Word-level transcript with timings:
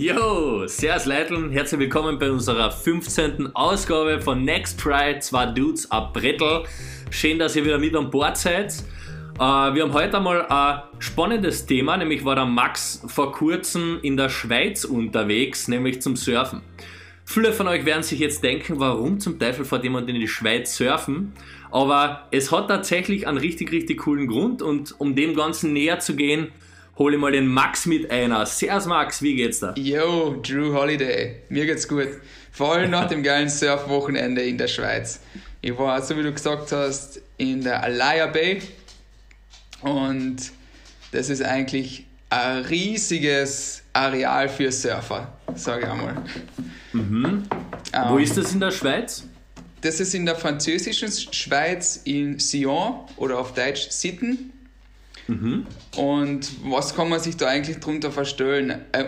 Yo, 0.00 0.66
servus 0.66 1.04
Leiteln, 1.04 1.50
herzlich 1.50 1.78
willkommen 1.78 2.18
bei 2.18 2.30
unserer 2.30 2.70
15. 2.70 3.54
Ausgabe 3.54 4.18
von 4.18 4.42
Next 4.46 4.80
Try, 4.80 5.18
zwei 5.18 5.44
Dudes, 5.44 5.90
a 5.90 6.00
Brettel. 6.00 6.62
Schön, 7.10 7.38
dass 7.38 7.54
ihr 7.54 7.66
wieder 7.66 7.76
mit 7.76 7.94
an 7.94 8.08
Bord 8.08 8.38
seid. 8.38 8.72
Äh, 9.34 9.40
wir 9.40 9.82
haben 9.82 9.92
heute 9.92 10.16
einmal 10.16 10.46
ein 10.46 10.80
spannendes 11.00 11.66
Thema, 11.66 11.98
nämlich 11.98 12.24
war 12.24 12.34
der 12.34 12.46
Max 12.46 13.02
vor 13.08 13.32
kurzem 13.32 13.98
in 14.00 14.16
der 14.16 14.30
Schweiz 14.30 14.86
unterwegs, 14.86 15.68
nämlich 15.68 16.00
zum 16.00 16.16
Surfen. 16.16 16.62
Viele 17.26 17.52
von 17.52 17.68
euch 17.68 17.84
werden 17.84 18.02
sich 18.02 18.20
jetzt 18.20 18.42
denken, 18.42 18.80
warum 18.80 19.20
zum 19.20 19.38
Teufel 19.38 19.66
fährt 19.66 19.84
jemand 19.84 20.08
in 20.08 20.14
die 20.14 20.28
Schweiz 20.28 20.78
surfen? 20.78 21.34
Aber 21.70 22.26
es 22.30 22.50
hat 22.50 22.68
tatsächlich 22.68 23.28
einen 23.28 23.36
richtig, 23.36 23.70
richtig 23.70 23.98
coolen 23.98 24.28
Grund 24.28 24.62
und 24.62 24.98
um 24.98 25.14
dem 25.14 25.36
Ganzen 25.36 25.74
näher 25.74 25.98
zu 25.98 26.16
gehen, 26.16 26.52
hole 27.00 27.16
ich 27.16 27.20
mal 27.20 27.32
den 27.32 27.46
Max 27.46 27.86
mit 27.86 28.10
einer. 28.10 28.44
Servus 28.44 28.84
Max, 28.84 29.22
wie 29.22 29.34
geht's 29.34 29.58
da? 29.58 29.72
Yo, 29.74 30.38
Drew 30.42 30.74
Holiday, 30.74 31.36
mir 31.48 31.64
geht's 31.64 31.88
gut. 31.88 32.08
Vor 32.52 32.74
allem 32.74 32.90
nach 32.90 33.08
dem 33.08 33.22
geilen 33.22 33.48
Surfwochenende 33.48 34.42
in 34.42 34.58
der 34.58 34.68
Schweiz. 34.68 35.20
Ich 35.62 35.76
war, 35.78 36.02
so 36.02 36.14
wie 36.18 36.22
du 36.22 36.30
gesagt 36.30 36.72
hast, 36.72 37.22
in 37.38 37.62
der 37.62 37.82
Alaya 37.82 38.26
Bay 38.26 38.60
und 39.80 40.36
das 41.12 41.30
ist 41.30 41.42
eigentlich 41.42 42.04
ein 42.28 42.64
riesiges 42.66 43.82
Areal 43.94 44.50
für 44.50 44.70
Surfer, 44.70 45.32
sage 45.54 45.86
ich 45.86 45.90
einmal. 45.90 46.22
Mhm. 46.92 47.44
Wo 48.08 48.18
ist 48.18 48.36
das 48.36 48.52
in 48.52 48.60
der 48.60 48.72
Schweiz? 48.72 49.24
Das 49.80 50.00
ist 50.00 50.14
in 50.14 50.26
der 50.26 50.36
französischen 50.36 51.10
Schweiz 51.10 52.02
in 52.04 52.38
Sion 52.38 52.96
oder 53.16 53.38
auf 53.38 53.54
Deutsch 53.54 53.88
Sitten. 53.88 54.52
Mhm. 55.30 55.66
Und 55.96 56.50
was 56.64 56.94
kann 56.94 57.08
man 57.08 57.20
sich 57.20 57.36
da 57.36 57.46
eigentlich 57.46 57.78
drunter, 57.78 58.10
verstellen, 58.10 58.82
äh, 58.92 59.04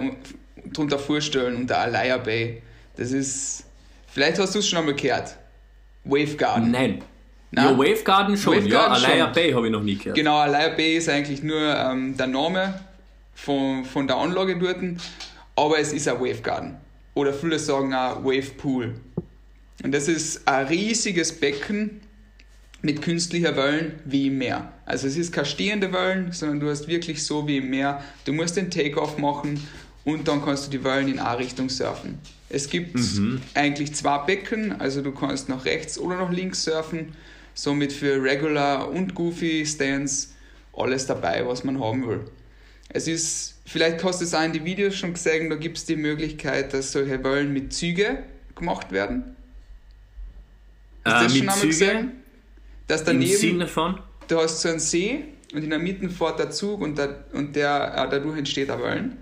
drunter 0.72 0.98
vorstellen 0.98 1.56
unter 1.56 1.78
Alaya 1.78 2.18
Bay? 2.18 2.62
Das 2.96 3.12
ist, 3.12 3.64
vielleicht 4.06 4.38
hast 4.38 4.54
du 4.54 4.60
es 4.60 4.68
schon 4.68 4.80
einmal 4.80 4.94
gehört. 4.94 5.36
Wave 6.04 6.36
Garden. 6.36 6.70
Nein. 6.70 7.02
Nein? 7.50 7.64
Ja, 7.64 7.78
Wave 7.78 8.02
Garden 8.02 8.36
schon. 8.36 8.56
Wave 8.56 8.68
ja, 8.68 8.86
Alaya 8.86 9.24
schon. 9.24 9.34
Bay 9.34 9.52
habe 9.52 9.66
ich 9.66 9.72
noch 9.72 9.82
nie 9.82 9.96
gehört. 9.96 10.16
Genau, 10.16 10.36
Alaya 10.38 10.70
Bay 10.70 10.96
ist 10.96 11.08
eigentlich 11.08 11.42
nur 11.42 11.60
ähm, 11.60 12.16
der 12.16 12.26
Name 12.26 12.80
von, 13.34 13.84
von 13.84 14.06
der 14.06 14.16
Anlage 14.16 14.58
dort, 14.58 14.78
aber 15.56 15.78
es 15.78 15.92
ist 15.92 16.08
ein 16.08 16.20
Wave 16.20 16.40
Garden. 16.42 16.76
Oder 17.14 17.32
viele 17.32 17.58
sagen 17.58 17.92
auch 17.92 18.24
Wave 18.24 18.52
Pool. 18.56 18.94
Und 19.82 19.92
das 19.92 20.08
ist 20.08 20.46
ein 20.46 20.66
riesiges 20.66 21.32
Becken 21.38 22.00
mit 22.83 23.00
künstlicher 23.00 23.56
Wellen 23.56 24.00
wie 24.05 24.27
im 24.27 24.38
Meer. 24.38 24.72
Also 24.84 25.06
es 25.06 25.16
ist 25.16 25.33
keine 25.33 25.47
stehende 25.47 25.92
Wellen, 25.92 26.33
sondern 26.33 26.61
du 26.61 26.69
hast 26.69 26.89
wirklich 26.89 27.24
so 27.24 27.47
wie 27.47 27.58
im 27.58 27.70
Meer. 27.70 28.02
Du 28.24 28.33
musst 28.33 28.56
den 28.56 28.70
Takeoff 28.70 29.19
machen 29.19 29.64
und 30.05 30.27
dann 30.27 30.44
kannst 30.44 30.66
du 30.66 30.70
die 30.70 30.83
Wellen 30.83 31.08
in 31.08 31.20
A-Richtung 31.20 31.69
surfen. 31.69 32.19
Es 32.48 32.69
gibt 32.69 32.97
mhm. 32.97 33.41
eigentlich 33.55 33.94
zwei 33.94 34.19
Becken, 34.19 34.78
also 34.80 35.00
du 35.00 35.12
kannst 35.12 35.48
nach 35.48 35.64
rechts 35.64 35.98
oder 35.98 36.16
nach 36.16 36.30
links 36.30 36.64
surfen. 36.64 37.14
Somit 37.55 37.92
für 37.92 38.22
Regular 38.22 38.91
und 38.91 39.14
Goofy 39.14 39.64
Stance 39.64 40.28
alles 40.72 41.06
dabei, 41.06 41.46
was 41.46 41.64
man 41.64 41.78
haben 41.80 42.06
will. 42.06 42.20
Es 42.89 43.06
ist, 43.06 43.61
vielleicht 43.64 44.02
hast 44.02 44.20
du 44.20 44.24
es 44.24 44.34
auch 44.34 44.42
in 44.42 44.52
die 44.52 44.64
Videos 44.64 44.96
schon 44.96 45.14
gesehen, 45.14 45.48
da 45.50 45.56
gibt 45.56 45.78
es 45.78 45.84
die 45.84 45.96
Möglichkeit, 45.96 46.74
dass 46.74 46.92
solche 46.92 47.22
Wellen 47.22 47.52
mit 47.52 47.72
Züge 47.72 48.24
gemacht 48.55 48.91
werden. 48.91 49.36
Hast 51.05 51.14
du 51.14 51.20
äh, 51.20 51.24
das 51.24 51.36
schon 51.36 51.48
einmal 51.48 51.67
gesehen? 51.67 52.21
Dass 52.92 53.04
daneben, 53.04 53.30
Im 53.30 53.38
Sinne 53.38 53.66
von? 53.66 53.98
Du 54.28 54.36
hast 54.36 54.60
so 54.60 54.68
einen 54.68 54.78
See 54.78 55.24
und 55.55 55.64
in 55.64 55.70
der 55.70 55.78
Mitte 55.78 56.11
fährt 56.11 56.39
der 56.39 56.50
Zug 56.50 56.83
und, 56.83 56.98
der, 56.98 57.24
und 57.33 57.56
der, 57.56 57.90
äh, 57.96 58.11
dadurch 58.11 58.36
entsteht 58.36 58.68
ein 58.68 58.83
Wellen. 58.83 59.17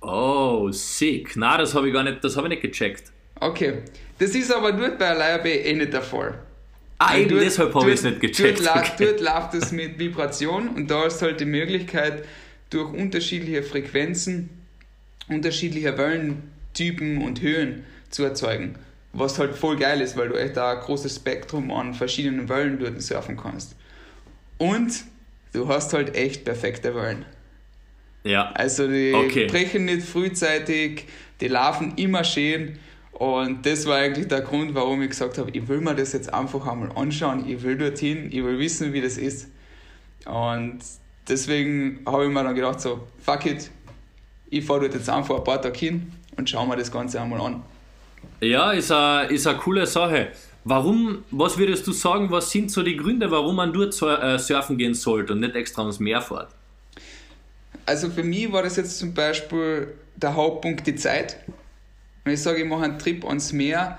Oh, 0.00 0.68
sick. 0.72 1.36
Na, 1.36 1.58
das 1.58 1.76
habe 1.76 1.86
ich 1.86 1.94
gar 1.94 2.02
nicht, 2.02 2.24
das 2.24 2.36
habe 2.36 2.48
ich 2.48 2.54
nicht 2.54 2.62
gecheckt. 2.62 3.12
Okay. 3.38 3.82
Das 4.18 4.30
ist 4.30 4.52
aber 4.52 4.72
dort 4.72 4.98
bei 4.98 5.10
Alaya 5.10 5.38
Bay 5.38 5.58
eh 5.58 5.74
nicht 5.74 5.92
der 5.92 6.02
Fall. 6.02 6.40
Ah, 6.98 7.16
eben 7.16 7.28
dort, 7.28 7.42
deshalb 7.42 7.72
habe 7.72 7.88
ich 7.88 7.94
es 7.94 8.02
nicht 8.02 8.18
gecheckt. 8.18 8.58
Dort, 8.58 8.76
okay. 8.78 8.92
dort 8.98 9.20
läuft 9.20 9.54
es 9.54 9.70
mit 9.80 9.96
Vibration 9.96 10.70
und 10.70 10.90
da 10.90 11.06
ist 11.06 11.22
halt 11.22 11.38
die 11.38 11.44
Möglichkeit, 11.44 12.24
durch 12.70 12.92
unterschiedliche 12.92 13.62
Frequenzen, 13.62 14.50
unterschiedliche 15.28 15.96
Wellentypen 15.96 17.22
und 17.22 17.40
Höhen 17.42 17.84
zu 18.10 18.24
erzeugen. 18.24 18.74
Was 19.18 19.38
halt 19.38 19.54
voll 19.54 19.76
geil 19.76 20.00
ist, 20.00 20.16
weil 20.16 20.28
du 20.28 20.34
echt 20.34 20.58
ein 20.58 20.78
großes 20.80 21.16
Spektrum 21.16 21.70
an 21.70 21.94
verschiedenen 21.94 22.48
Wellen 22.48 22.78
dort 22.78 23.00
surfen 23.00 23.36
kannst. 23.36 23.74
Und 24.58 25.04
du 25.52 25.68
hast 25.68 25.92
halt 25.94 26.14
echt 26.14 26.44
perfekte 26.44 26.94
Wellen. 26.94 27.24
Ja. 28.24 28.50
Also 28.52 28.86
die 28.88 29.14
okay. 29.14 29.46
brechen 29.46 29.86
nicht 29.86 30.06
frühzeitig, 30.06 31.06
die 31.40 31.48
laufen 31.48 31.94
immer 31.96 32.24
schön. 32.24 32.78
Und 33.12 33.64
das 33.64 33.86
war 33.86 33.96
eigentlich 33.96 34.28
der 34.28 34.42
Grund, 34.42 34.74
warum 34.74 35.00
ich 35.00 35.10
gesagt 35.10 35.38
habe, 35.38 35.50
ich 35.50 35.66
will 35.68 35.80
mir 35.80 35.94
das 35.94 36.12
jetzt 36.12 36.34
einfach 36.34 36.66
einmal 36.66 36.92
anschauen, 36.94 37.48
ich 37.48 37.62
will 37.62 37.78
dorthin, 37.78 38.26
ich 38.30 38.44
will 38.44 38.58
wissen, 38.58 38.92
wie 38.92 39.00
das 39.00 39.16
ist. 39.16 39.48
Und 40.26 40.80
deswegen 41.26 42.00
habe 42.04 42.26
ich 42.26 42.30
mir 42.30 42.44
dann 42.44 42.54
gedacht, 42.54 42.80
so, 42.80 43.06
fuck 43.18 43.46
it, 43.46 43.70
ich 44.50 44.64
fahre 44.64 44.80
dort 44.80 44.94
jetzt 44.94 45.08
einfach 45.08 45.38
ein 45.38 45.44
paar 45.44 45.62
Tage 45.62 45.78
hin 45.78 46.12
und 46.36 46.50
schaue 46.50 46.68
mir 46.68 46.76
das 46.76 46.92
Ganze 46.92 47.20
einmal 47.20 47.40
an. 47.40 47.62
Ja, 48.40 48.72
ist 48.72 48.92
eine, 48.92 49.28
ist 49.30 49.46
eine 49.46 49.58
coole 49.58 49.86
Sache. 49.86 50.28
Warum, 50.64 51.24
was 51.30 51.58
würdest 51.58 51.86
du 51.86 51.92
sagen, 51.92 52.30
was 52.30 52.50
sind 52.50 52.70
so 52.70 52.82
die 52.82 52.96
Gründe, 52.96 53.30
warum 53.30 53.56
man 53.56 53.72
dort 53.72 53.94
äh, 54.02 54.38
surfen 54.38 54.76
gehen 54.76 54.94
sollte 54.94 55.32
und 55.32 55.40
nicht 55.40 55.54
extra 55.54 55.82
ans 55.82 56.00
Meer 56.00 56.20
fährt? 56.20 56.48
Also 57.86 58.10
für 58.10 58.24
mich 58.24 58.50
war 58.50 58.62
das 58.62 58.76
jetzt 58.76 58.98
zum 58.98 59.14
Beispiel 59.14 59.94
der 60.16 60.34
Hauptpunkt 60.34 60.86
die 60.86 60.96
Zeit. 60.96 61.38
Wenn 62.24 62.34
ich 62.34 62.42
sage, 62.42 62.62
ich 62.62 62.68
mache 62.68 62.82
einen 62.82 62.98
Trip 62.98 63.24
ans 63.24 63.52
Meer, 63.52 63.98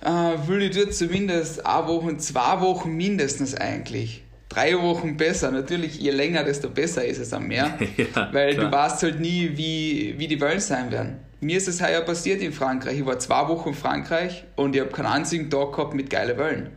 äh, 0.00 0.08
will 0.08 0.62
ich 0.62 0.76
dort 0.76 0.92
zumindest 0.94 1.64
eine 1.64 1.86
Woche, 1.86 2.16
zwei 2.16 2.60
Wochen 2.60 2.90
mindestens 2.90 3.54
eigentlich 3.54 4.22
drei 4.52 4.80
Wochen 4.80 5.16
besser. 5.16 5.50
Natürlich, 5.50 5.98
je 5.98 6.10
länger, 6.10 6.44
desto 6.44 6.68
besser 6.68 7.04
ist 7.04 7.18
es 7.18 7.32
am 7.32 7.46
Meer. 7.46 7.78
ja, 7.96 8.28
weil 8.32 8.54
klar. 8.54 8.70
du 8.70 8.76
weißt 8.76 9.02
halt 9.02 9.20
nie, 9.20 9.50
wie, 9.54 10.14
wie 10.18 10.28
die 10.28 10.40
Wellen 10.40 10.60
sein 10.60 10.90
werden. 10.90 11.20
Mir 11.42 11.56
ist 11.56 11.66
es 11.66 11.82
heuer 11.82 12.02
passiert 12.02 12.40
in 12.40 12.52
Frankreich. 12.52 13.00
Ich 13.00 13.04
war 13.04 13.18
zwei 13.18 13.48
Wochen 13.48 13.70
in 13.70 13.74
Frankreich 13.74 14.44
und 14.54 14.76
ich 14.76 14.80
habe 14.80 14.92
keinen 14.92 15.06
einzigen 15.06 15.50
Tag 15.50 15.72
gehabt 15.72 15.92
mit 15.92 16.08
geilen 16.08 16.38
Wellen. 16.38 16.70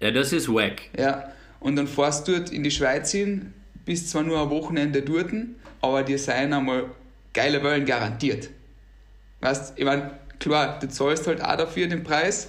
Ja, 0.00 0.10
das 0.10 0.32
ist 0.32 0.48
wack. 0.48 0.80
Ja, 0.98 1.30
und 1.60 1.76
dann 1.76 1.86
fährst 1.86 2.26
du 2.26 2.32
dort 2.32 2.50
in 2.50 2.62
die 2.62 2.70
Schweiz 2.70 3.12
hin, 3.12 3.52
bist 3.84 4.08
zwar 4.08 4.22
nur 4.22 4.40
ein 4.40 4.48
Wochenende 4.48 5.02
dort, 5.02 5.32
aber 5.82 6.02
dir 6.04 6.18
seien 6.18 6.54
einmal 6.54 6.86
geile 7.34 7.62
Wellen 7.62 7.84
garantiert. 7.84 8.48
Weißt, 9.42 9.74
ich 9.76 9.84
meine, 9.84 10.12
klar, 10.38 10.78
du 10.80 10.88
zahlst 10.88 11.26
halt 11.26 11.44
auch 11.44 11.56
dafür 11.58 11.86
den 11.86 12.02
Preis, 12.02 12.48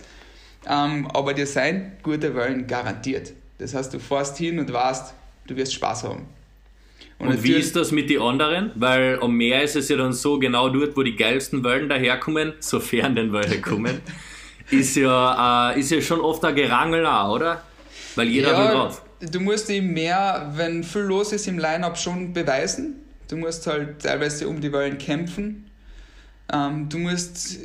ähm, 0.66 1.08
aber 1.14 1.34
dir 1.34 1.46
seien 1.46 1.92
gute 2.04 2.34
Wellen 2.36 2.68
garantiert. 2.68 3.34
Das 3.58 3.74
heißt, 3.74 3.94
du 3.94 4.00
fährst 4.00 4.38
hin 4.38 4.60
und 4.60 4.72
weißt, 4.72 5.14
du 5.48 5.58
wirst 5.58 5.74
Spaß 5.74 6.06
haben. 6.06 6.26
Und, 7.24 7.30
und 7.30 7.44
wie 7.44 7.54
ist 7.54 7.76
das 7.76 7.92
mit 7.92 8.10
den 8.10 8.22
anderen? 8.22 8.72
Weil 8.76 9.20
am 9.22 9.36
Meer 9.36 9.64
ist 9.64 9.76
es 9.76 9.90
ja 9.90 9.98
dann 9.98 10.14
so, 10.14 10.40
genau 10.40 10.70
dort, 10.70 10.98
wo 10.98 11.04
die 11.04 11.16
geilsten 11.16 11.64
Wellen 11.64 11.88
daherkommen, 11.88 12.54
sofern 12.60 13.16
denn 13.16 13.32
Wellen 13.32 13.62
kommen, 13.62 14.02
ist 14.70 14.96
ja, 14.96 15.72
äh, 15.72 15.80
ist 15.80 15.92
ja 15.92 16.02
schon 16.02 16.20
oft 16.20 16.44
ein 16.44 16.56
Gerangel 16.56 17.06
auch, 17.06 17.36
oder? 17.36 17.64
Weil 18.16 18.28
jeder 18.28 18.52
ja, 18.52 18.60
will 18.60 18.76
drauf. 18.76 19.02
Du 19.32 19.40
musst 19.40 19.70
im 19.70 19.94
Meer, 19.94 20.52
wenn 20.56 20.84
viel 20.84 21.04
los 21.04 21.32
ist 21.32 21.48
im 21.48 21.58
Line-Up, 21.58 21.98
schon 21.98 22.34
beweisen. 22.34 22.96
Du 23.30 23.38
musst 23.38 23.66
halt 23.68 24.02
teilweise 24.02 24.48
um 24.48 24.60
die 24.60 24.72
Wellen 24.74 24.98
kämpfen. 24.98 25.70
Ähm, 26.52 26.90
du 26.90 26.98
musst 26.98 27.58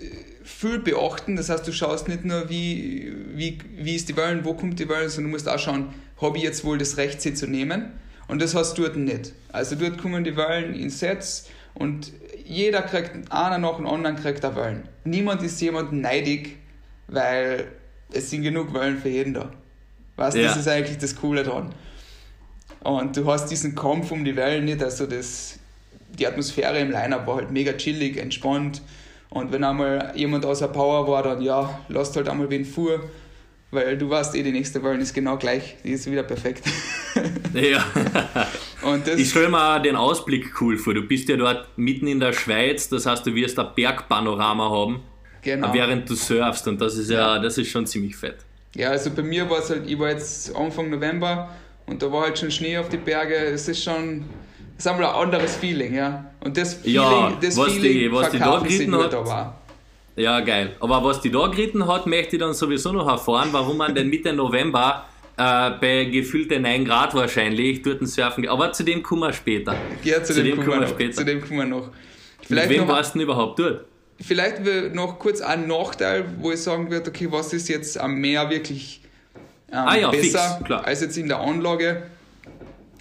viel 0.44 0.78
beachten. 0.78 1.36
Das 1.36 1.48
heißt, 1.48 1.66
du 1.66 1.72
schaust 1.72 2.08
nicht 2.08 2.24
nur, 2.24 2.48
wie, 2.48 3.12
wie, 3.34 3.58
wie 3.76 3.96
ist 3.96 4.08
die 4.08 4.16
Wellen, 4.16 4.44
wo 4.44 4.54
kommt 4.54 4.78
die 4.78 4.88
Wellen, 4.88 5.08
sondern 5.08 5.32
du 5.32 5.36
musst 5.36 5.48
auch 5.48 5.58
schauen, 5.58 5.88
habe 6.20 6.38
ich 6.38 6.44
jetzt 6.44 6.64
wohl 6.64 6.78
das 6.78 6.96
Recht, 6.96 7.20
sie 7.20 7.34
zu 7.34 7.46
nehmen. 7.46 7.92
Und 8.28 8.42
das 8.42 8.54
hast 8.54 8.76
du 8.78 8.82
dort 8.82 8.96
nicht. 8.96 9.32
Also 9.50 9.74
dort 9.74 9.98
kommen 9.98 10.22
die 10.22 10.36
Wellen 10.36 10.74
in 10.74 10.90
Sets 10.90 11.48
und 11.74 12.12
jeder 12.44 12.82
kriegt, 12.82 13.32
einer 13.32 13.58
nach 13.58 13.76
dem 13.76 13.86
anderen 13.86 14.16
kriegt 14.16 14.44
eine 14.44 14.56
Wellen. 14.56 14.88
Niemand 15.04 15.42
ist 15.42 15.60
jemand 15.60 15.92
neidig, 15.92 16.56
weil 17.08 17.68
es 18.12 18.30
sind 18.30 18.42
genug 18.42 18.72
Wellen 18.74 18.98
für 18.98 19.08
jeden 19.08 19.34
da. 19.34 19.50
Weißt 20.16 20.36
ja. 20.36 20.44
das 20.44 20.56
ist 20.56 20.68
eigentlich 20.68 20.98
das 20.98 21.16
Coole 21.16 21.42
dran. 21.42 21.74
Und 22.80 23.16
du 23.16 23.30
hast 23.30 23.46
diesen 23.46 23.74
Kampf 23.74 24.10
um 24.10 24.24
die 24.24 24.36
Wellen 24.36 24.64
nicht, 24.64 24.82
also 24.82 25.06
das, 25.06 25.58
die 26.18 26.26
Atmosphäre 26.26 26.78
im 26.78 26.90
Line-Up 26.90 27.26
war 27.26 27.36
halt 27.36 27.50
mega 27.50 27.72
chillig, 27.72 28.16
entspannt. 28.16 28.82
Und 29.30 29.52
wenn 29.52 29.64
einmal 29.64 30.12
jemand 30.14 30.44
außer 30.46 30.68
Power 30.68 31.06
war, 31.08 31.22
dann 31.22 31.42
ja, 31.42 31.80
lasst 31.88 32.16
halt 32.16 32.28
einmal 32.28 32.50
wen 32.50 32.64
fuhr, 32.64 33.08
weil 33.70 33.98
du 33.98 34.08
weißt 34.08 34.34
eh, 34.34 34.42
die 34.42 34.52
nächste 34.52 34.82
Wellen 34.82 35.00
ist 35.00 35.12
genau 35.14 35.36
gleich, 35.36 35.76
die 35.84 35.90
ist 35.92 36.10
wieder 36.10 36.22
perfekt. 36.22 36.64
ja. 37.54 37.84
Ich 39.16 39.30
stelle 39.30 39.48
mir 39.48 39.80
den 39.80 39.96
Ausblick 39.96 40.60
cool 40.60 40.78
vor. 40.78 40.94
Du 40.94 41.02
bist 41.02 41.28
ja 41.28 41.36
dort 41.36 41.66
mitten 41.76 42.06
in 42.06 42.20
der 42.20 42.32
Schweiz, 42.32 42.88
das 42.88 43.06
heißt, 43.06 43.26
du 43.26 43.34
wirst 43.34 43.58
ein 43.58 43.66
Bergpanorama 43.74 44.70
haben, 44.70 45.00
genau. 45.42 45.72
während 45.74 46.08
du 46.08 46.14
surfst 46.14 46.66
und 46.68 46.80
das 46.80 46.96
ist 46.96 47.10
ja, 47.10 47.38
das 47.38 47.58
ist 47.58 47.68
schon 47.70 47.86
ziemlich 47.86 48.16
fett. 48.16 48.36
Ja, 48.74 48.90
also 48.90 49.10
bei 49.10 49.22
mir 49.22 49.48
war 49.50 49.58
es 49.58 49.70
halt, 49.70 49.88
ich 49.88 49.98
war 49.98 50.10
jetzt 50.10 50.54
Anfang 50.54 50.90
November 50.90 51.50
und 51.86 52.02
da 52.02 52.10
war 52.12 52.22
halt 52.22 52.38
schon 52.38 52.50
Schnee 52.50 52.78
auf 52.78 52.88
die 52.88 52.96
Berge. 52.98 53.34
Es 53.34 53.66
ist 53.68 53.82
schon 53.82 54.24
ist 54.76 54.86
einmal 54.86 55.06
ein 55.06 55.14
anderes 55.14 55.56
Feeling, 55.56 55.94
ja. 55.94 56.30
Und 56.40 56.56
das 56.56 56.74
Feeling, 56.74 56.94
Ja, 56.94 57.32
das 57.40 57.56
was 57.56 57.72
Feeling 57.72 57.92
die- 57.92 58.12
was 58.12 58.30
die 58.30 58.38
da 58.38 58.58
geritten 58.60 58.94
hat. 58.96 59.12
da 59.12 59.26
war. 59.26 59.60
Ja, 60.18 60.40
geil. 60.40 60.74
Aber 60.80 61.02
was 61.04 61.20
die 61.20 61.30
da 61.30 61.46
geritten 61.46 61.86
hat, 61.86 62.06
möchte 62.06 62.36
ich 62.36 62.40
dann 62.40 62.52
sowieso 62.52 62.92
noch 62.92 63.06
erfahren, 63.08 63.48
warum 63.52 63.76
man 63.76 63.94
denn 63.94 64.08
Mitte 64.08 64.32
November 64.32 65.06
äh, 65.36 65.70
bei 65.80 66.04
gefühlte 66.10 66.58
9 66.58 66.84
Grad 66.84 67.14
wahrscheinlich 67.14 67.82
dort 67.82 68.06
surfen 68.06 68.42
geht. 68.42 68.50
Aber 68.50 68.72
zu 68.72 68.82
dem 68.82 69.02
kommen 69.02 69.22
wir 69.22 69.32
später. 69.32 69.76
Ja, 70.02 70.22
zu, 70.24 70.34
Zu 70.34 70.42
dem, 70.42 70.56
dem 70.56 70.64
kommen 70.64 70.80
wir 70.80 70.88
später. 70.88 71.12
Zu 71.18 71.24
dem 71.24 71.40
kommen 71.40 71.60
wir 71.60 71.66
noch. 71.66 71.86
Mit 71.86 71.94
Vielleicht 72.48 72.70
wem 72.70 72.80
noch, 72.80 72.88
warst 72.88 73.14
du 73.14 73.18
denn 73.18 73.24
überhaupt 73.26 73.58
dort? 73.58 73.84
vielleicht 74.20 74.62
noch 74.94 75.20
kurz 75.20 75.40
ein 75.40 75.68
Nachteil, 75.68 76.24
wo 76.40 76.50
ich 76.50 76.60
sagen 76.60 76.90
würde, 76.90 77.08
okay, 77.10 77.28
was 77.30 77.52
ist 77.52 77.68
jetzt 77.68 77.96
am 78.00 78.16
Meer 78.16 78.50
wirklich 78.50 79.00
ähm, 79.70 79.78
Ah 79.78 79.96
ja, 79.96 80.10
fix, 80.10 80.32
besser 80.32 80.60
klar. 80.64 80.84
als 80.84 81.02
jetzt 81.02 81.16
in 81.16 81.28
der 81.28 81.38
Anlage. 81.38 82.02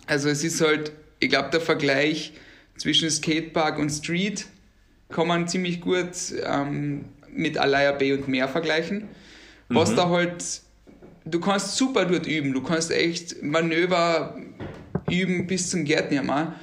Also 0.05 0.29
es 0.29 0.43
ist 0.43 0.61
halt, 0.61 0.91
ich 1.19 1.29
glaube, 1.29 1.49
der 1.49 1.61
Vergleich 1.61 2.33
zwischen 2.77 3.09
Skatepark 3.09 3.79
und 3.79 3.89
Street 3.89 4.45
kann 5.09 5.27
man 5.27 5.47
ziemlich 5.47 5.81
gut 5.81 6.11
ähm, 6.43 7.05
mit 7.29 7.57
Alaya 7.57 7.93
Bay 7.93 8.13
und 8.13 8.27
Meer 8.27 8.47
vergleichen. 8.47 9.07
Was 9.69 9.95
da 9.95 10.09
halt, 10.09 10.61
du 11.25 11.39
kannst 11.39 11.75
super 11.75 12.05
dort 12.05 12.25
üben, 12.25 12.53
du 12.53 12.63
kannst 12.63 12.91
echt 12.91 13.43
Manöver 13.43 14.37
üben 15.09 15.47
bis 15.47 15.69
zum 15.69 15.83
mehr. 15.83 16.55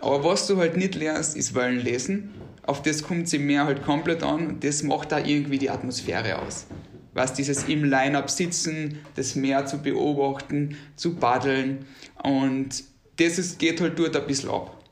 Aber 0.00 0.24
was 0.24 0.46
du 0.46 0.56
halt 0.56 0.76
nicht 0.76 0.94
lernst, 0.94 1.36
ist 1.36 1.54
Wellen 1.54 1.80
lesen. 1.80 2.34
Auf 2.62 2.82
das 2.82 3.02
kommt 3.02 3.28
sie 3.28 3.38
mehr 3.38 3.64
halt 3.64 3.84
komplett 3.84 4.22
an 4.22 4.46
und 4.46 4.64
das 4.64 4.82
macht 4.82 5.12
da 5.12 5.18
irgendwie 5.18 5.58
die 5.58 5.70
Atmosphäre 5.70 6.38
aus. 6.38 6.66
Was 7.12 7.34
dieses 7.34 7.64
im 7.64 7.84
Line-Up 7.84 8.30
sitzen, 8.30 9.00
das 9.14 9.34
Meer 9.34 9.66
zu 9.66 9.78
beobachten, 9.78 10.76
zu 10.96 11.14
paddeln 11.14 11.84
und 12.22 12.84
das 13.16 13.38
ist, 13.38 13.58
geht 13.58 13.80
halt 13.80 13.98
dort 13.98 14.16
ein 14.16 14.26
bisschen 14.26 14.50
ab. 14.50 14.83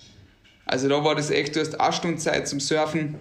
Also 0.72 0.88
da 0.88 1.04
war 1.04 1.14
das 1.14 1.30
echt, 1.30 1.54
du 1.54 1.60
hast 1.60 1.78
eine 1.78 1.92
Stunde 1.92 2.16
Zeit 2.16 2.48
zum 2.48 2.58
Surfen, 2.58 3.16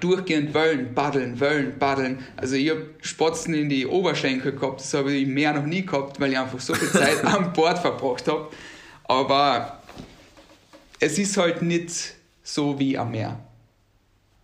durchgehend 0.00 0.52
Wellen, 0.52 0.94
paddeln, 0.94 1.40
Wellen, 1.40 1.78
paddeln. 1.78 2.18
Also 2.36 2.56
ich 2.56 2.68
habe 2.68 2.90
Spatzen 3.00 3.54
in 3.54 3.70
die 3.70 3.86
Oberschenkel 3.86 4.52
gehabt, 4.52 4.80
das 4.80 4.92
habe 4.92 5.14
ich 5.14 5.22
im 5.22 5.32
Meer 5.32 5.54
noch 5.54 5.64
nie 5.64 5.86
gehabt, 5.86 6.20
weil 6.20 6.32
ich 6.32 6.38
einfach 6.38 6.60
so 6.60 6.74
viel 6.74 6.90
Zeit 6.90 7.24
am 7.24 7.54
Bord 7.54 7.78
verbracht 7.78 8.28
habe. 8.28 8.48
Aber 9.04 9.80
es 11.00 11.18
ist 11.18 11.38
halt 11.38 11.62
nicht 11.62 12.12
so 12.42 12.78
wie 12.78 12.98
am 12.98 13.12
Meer. 13.12 13.40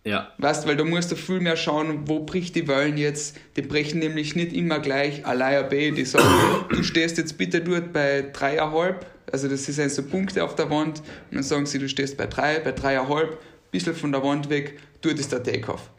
Ja. 0.03 0.33
Weißt, 0.39 0.65
weil 0.65 0.77
da 0.77 0.83
musst 0.83 1.11
du 1.11 1.15
viel 1.15 1.41
mehr 1.41 1.57
schauen, 1.57 2.07
wo 2.07 2.21
bricht 2.21 2.55
die 2.55 2.67
Wellen 2.67 2.97
jetzt. 2.97 3.37
Die 3.55 3.61
brechen 3.61 3.99
nämlich 3.99 4.35
nicht 4.35 4.51
immer 4.51 4.79
gleich 4.79 5.27
Alaya 5.27 5.61
Bay. 5.61 5.91
Die 5.91 6.05
sagen, 6.05 6.25
du 6.69 6.81
stehst 6.81 7.19
jetzt 7.19 7.37
bitte 7.37 7.61
dort 7.61 7.93
bei 7.93 8.23
dreieinhalb. 8.33 9.05
Also 9.35 9.49
das 9.49 9.65
sind 9.65 9.91
so 9.91 10.01
Punkte 10.03 10.45
auf 10.45 10.55
der 10.55 10.69
Wand. 10.69 10.99
Und 10.99 11.33
dann 11.33 11.43
sagen 11.43 11.65
sie, 11.65 11.77
du 11.77 11.89
stehst 11.89 12.15
bei 12.15 12.25
drei, 12.25 12.59
bei 12.59 12.71
dreieinhalb, 12.71 13.33
ein 13.33 13.37
bisschen 13.69 13.93
von 13.93 14.13
der 14.13 14.23
Wand 14.23 14.49
weg, 14.49 14.79
dort 15.01 15.19
ist 15.19 15.33
der 15.33 15.43
Takeoff. 15.43 15.89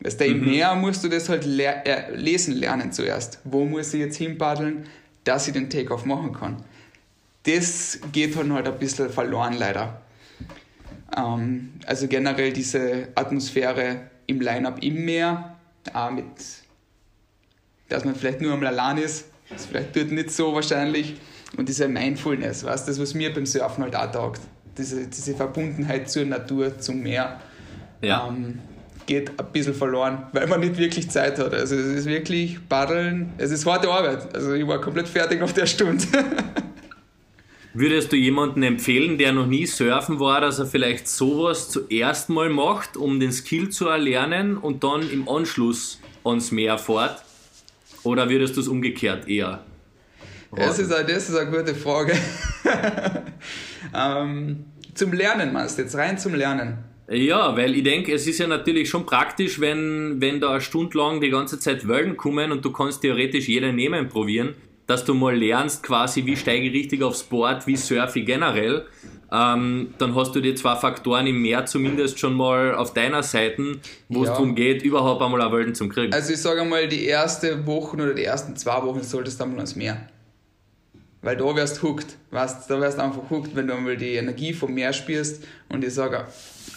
Weißt 0.00 0.20
du, 0.20 0.26
im 0.26 0.44
Meer 0.44 0.74
musst 0.74 1.02
du 1.02 1.08
das 1.08 1.30
halt 1.30 1.46
ler 1.46 1.86
äh, 1.86 2.14
lesen 2.14 2.54
lernen 2.54 2.92
zuerst. 2.92 3.38
Wo 3.44 3.64
muss 3.64 3.94
ich 3.94 4.00
jetzt 4.00 4.16
hinpaddeln, 4.16 4.84
dass 5.24 5.46
ich 5.46 5.54
den 5.54 5.70
Takeoff 5.70 6.04
machen 6.04 6.34
kann. 6.34 6.62
Das 7.44 7.98
geht 8.12 8.36
dann 8.36 8.52
halt 8.52 8.68
ein 8.68 8.78
bisschen 8.78 9.08
verloren 9.08 9.54
leider. 9.58 10.02
Ähm, 11.16 11.72
also 11.86 12.08
generell 12.08 12.52
diese 12.52 13.08
Atmosphäre 13.14 14.10
im 14.26 14.42
Line-Up 14.42 14.82
im 14.82 15.06
Meer, 15.06 15.56
auch 15.94 16.10
mit, 16.10 16.26
dass 17.88 18.04
man 18.04 18.14
vielleicht 18.14 18.42
nur 18.42 18.52
am 18.52 18.62
allein 18.62 18.98
ist, 18.98 19.24
ist 19.54 19.66
vielleicht 19.66 19.96
dort 19.96 20.12
nicht 20.12 20.30
so 20.30 20.54
wahrscheinlich. 20.54 21.16
Und 21.56 21.68
diese 21.68 21.88
Mindfulness, 21.88 22.64
weißt 22.64 22.86
du, 22.86 22.92
das, 22.92 23.00
was 23.00 23.14
mir 23.14 23.32
beim 23.32 23.46
Surfen 23.46 23.84
halt 23.84 23.96
auch 23.96 24.10
taugt. 24.10 24.40
Diese, 24.78 25.06
diese 25.06 25.34
Verbundenheit 25.34 26.08
zur 26.10 26.24
Natur, 26.24 26.78
zum 26.78 27.00
Meer, 27.02 27.40
Ja. 28.02 28.28
ähm, 28.28 28.60
geht 29.06 29.30
ein 29.38 29.46
bisschen 29.52 29.74
verloren, 29.74 30.22
weil 30.32 30.46
man 30.46 30.60
nicht 30.60 30.78
wirklich 30.78 31.10
Zeit 31.10 31.38
hat. 31.38 31.52
Also 31.52 31.74
es 31.74 31.86
ist 31.86 32.06
wirklich 32.06 32.58
Paddeln, 32.68 33.32
es 33.38 33.50
ist 33.50 33.66
harte 33.66 33.90
Arbeit. 33.90 34.32
Also 34.34 34.54
ich 34.54 34.66
war 34.66 34.80
komplett 34.80 35.08
fertig 35.08 35.42
auf 35.42 35.52
der 35.52 35.66
Stunde. 35.66 36.04
Würdest 37.74 38.10
du 38.12 38.16
jemanden 38.16 38.62
empfehlen, 38.64 39.16
der 39.18 39.32
noch 39.32 39.46
nie 39.46 39.64
surfen 39.66 40.18
war, 40.18 40.40
dass 40.40 40.58
er 40.58 40.66
vielleicht 40.66 41.06
sowas 41.08 41.68
zuerst 41.68 42.28
mal 42.28 42.48
macht, 42.50 42.96
um 42.96 43.20
den 43.20 43.30
Skill 43.32 43.68
zu 43.70 43.86
erlernen 43.88 44.56
und 44.56 44.82
dann 44.82 45.08
im 45.10 45.28
Anschluss 45.28 46.00
ans 46.24 46.50
Meer 46.50 46.78
fährt? 46.78 47.22
Oder 48.02 48.28
würdest 48.28 48.56
du 48.56 48.60
es 48.60 48.68
umgekehrt 48.68 49.28
eher? 49.28 49.64
Das 50.54 50.78
ist, 50.78 50.92
eine, 50.92 51.06
das 51.06 51.28
ist 51.28 51.36
eine 51.36 51.50
gute 51.50 51.74
Frage. 51.74 52.12
ähm, 53.94 54.64
zum 54.94 55.12
Lernen 55.12 55.52
meinst 55.52 55.78
du 55.78 55.82
jetzt, 55.82 55.94
rein 55.96 56.18
zum 56.18 56.34
Lernen. 56.34 56.78
Ja, 57.08 57.56
weil 57.56 57.74
ich 57.74 57.82
denke, 57.82 58.12
es 58.14 58.26
ist 58.26 58.38
ja 58.38 58.46
natürlich 58.46 58.88
schon 58.88 59.04
praktisch, 59.04 59.60
wenn, 59.60 60.20
wenn 60.20 60.40
da 60.40 60.50
eine 60.52 60.60
Stunde 60.60 60.96
lang 60.96 61.20
die 61.20 61.30
ganze 61.30 61.58
Zeit 61.58 61.88
Wellen 61.88 62.16
kommen 62.16 62.52
und 62.52 62.64
du 62.64 62.70
kannst 62.72 63.02
theoretisch 63.02 63.48
jede 63.48 63.72
nehmen 63.72 64.08
probieren, 64.08 64.54
dass 64.86 65.04
du 65.04 65.14
mal 65.14 65.36
lernst 65.36 65.82
quasi, 65.82 66.24
wie 66.26 66.36
steige 66.36 66.66
ich 66.68 66.72
richtig 66.72 67.02
aufs 67.02 67.22
Board, 67.24 67.66
wie 67.66 67.76
surfe 67.76 68.20
ich 68.20 68.26
generell. 68.26 68.86
Ähm, 69.32 69.94
dann 69.98 70.14
hast 70.16 70.34
du 70.34 70.40
die 70.40 70.54
zwei 70.56 70.74
Faktoren 70.76 71.26
im 71.28 71.40
Meer 71.42 71.66
zumindest 71.66 72.18
schon 72.18 72.34
mal 72.34 72.74
auf 72.74 72.92
deiner 72.92 73.22
Seite, 73.22 73.78
wo 74.08 74.22
es 74.22 74.28
Ja. 74.28 74.34
darum 74.34 74.54
geht, 74.56 74.82
überhaupt 74.82 75.22
einmal 75.22 75.40
eine 75.40 75.52
Wellen 75.52 75.74
zum 75.74 75.88
kriegen. 75.88 76.12
Also 76.12 76.32
ich 76.32 76.40
sage 76.40 76.64
mal, 76.64 76.88
die 76.88 77.04
erste 77.06 77.64
Wochen 77.66 78.00
oder 78.00 78.14
die 78.14 78.24
ersten 78.24 78.56
zwei 78.56 78.82
Wochen 78.82 79.02
solltest 79.02 79.38
du 79.38 79.44
einmal 79.44 79.58
ans 79.58 79.76
Meer. 79.76 80.08
Weil 81.22 81.36
da 81.36 81.54
wirst 81.54 81.78
du 81.82 81.88
hooked. 81.88 82.16
Weißt, 82.30 82.70
da 82.70 82.80
wirst 82.80 82.98
du 82.98 83.02
einfach 83.02 83.28
hooked, 83.30 83.54
wenn 83.54 83.66
du 83.66 83.74
einmal 83.74 83.96
die 83.96 84.14
Energie 84.14 84.52
vom 84.54 84.72
Meer 84.72 84.92
spürst. 84.92 85.44
Und 85.68 85.84
ich 85.84 85.92
sage, 85.94 86.26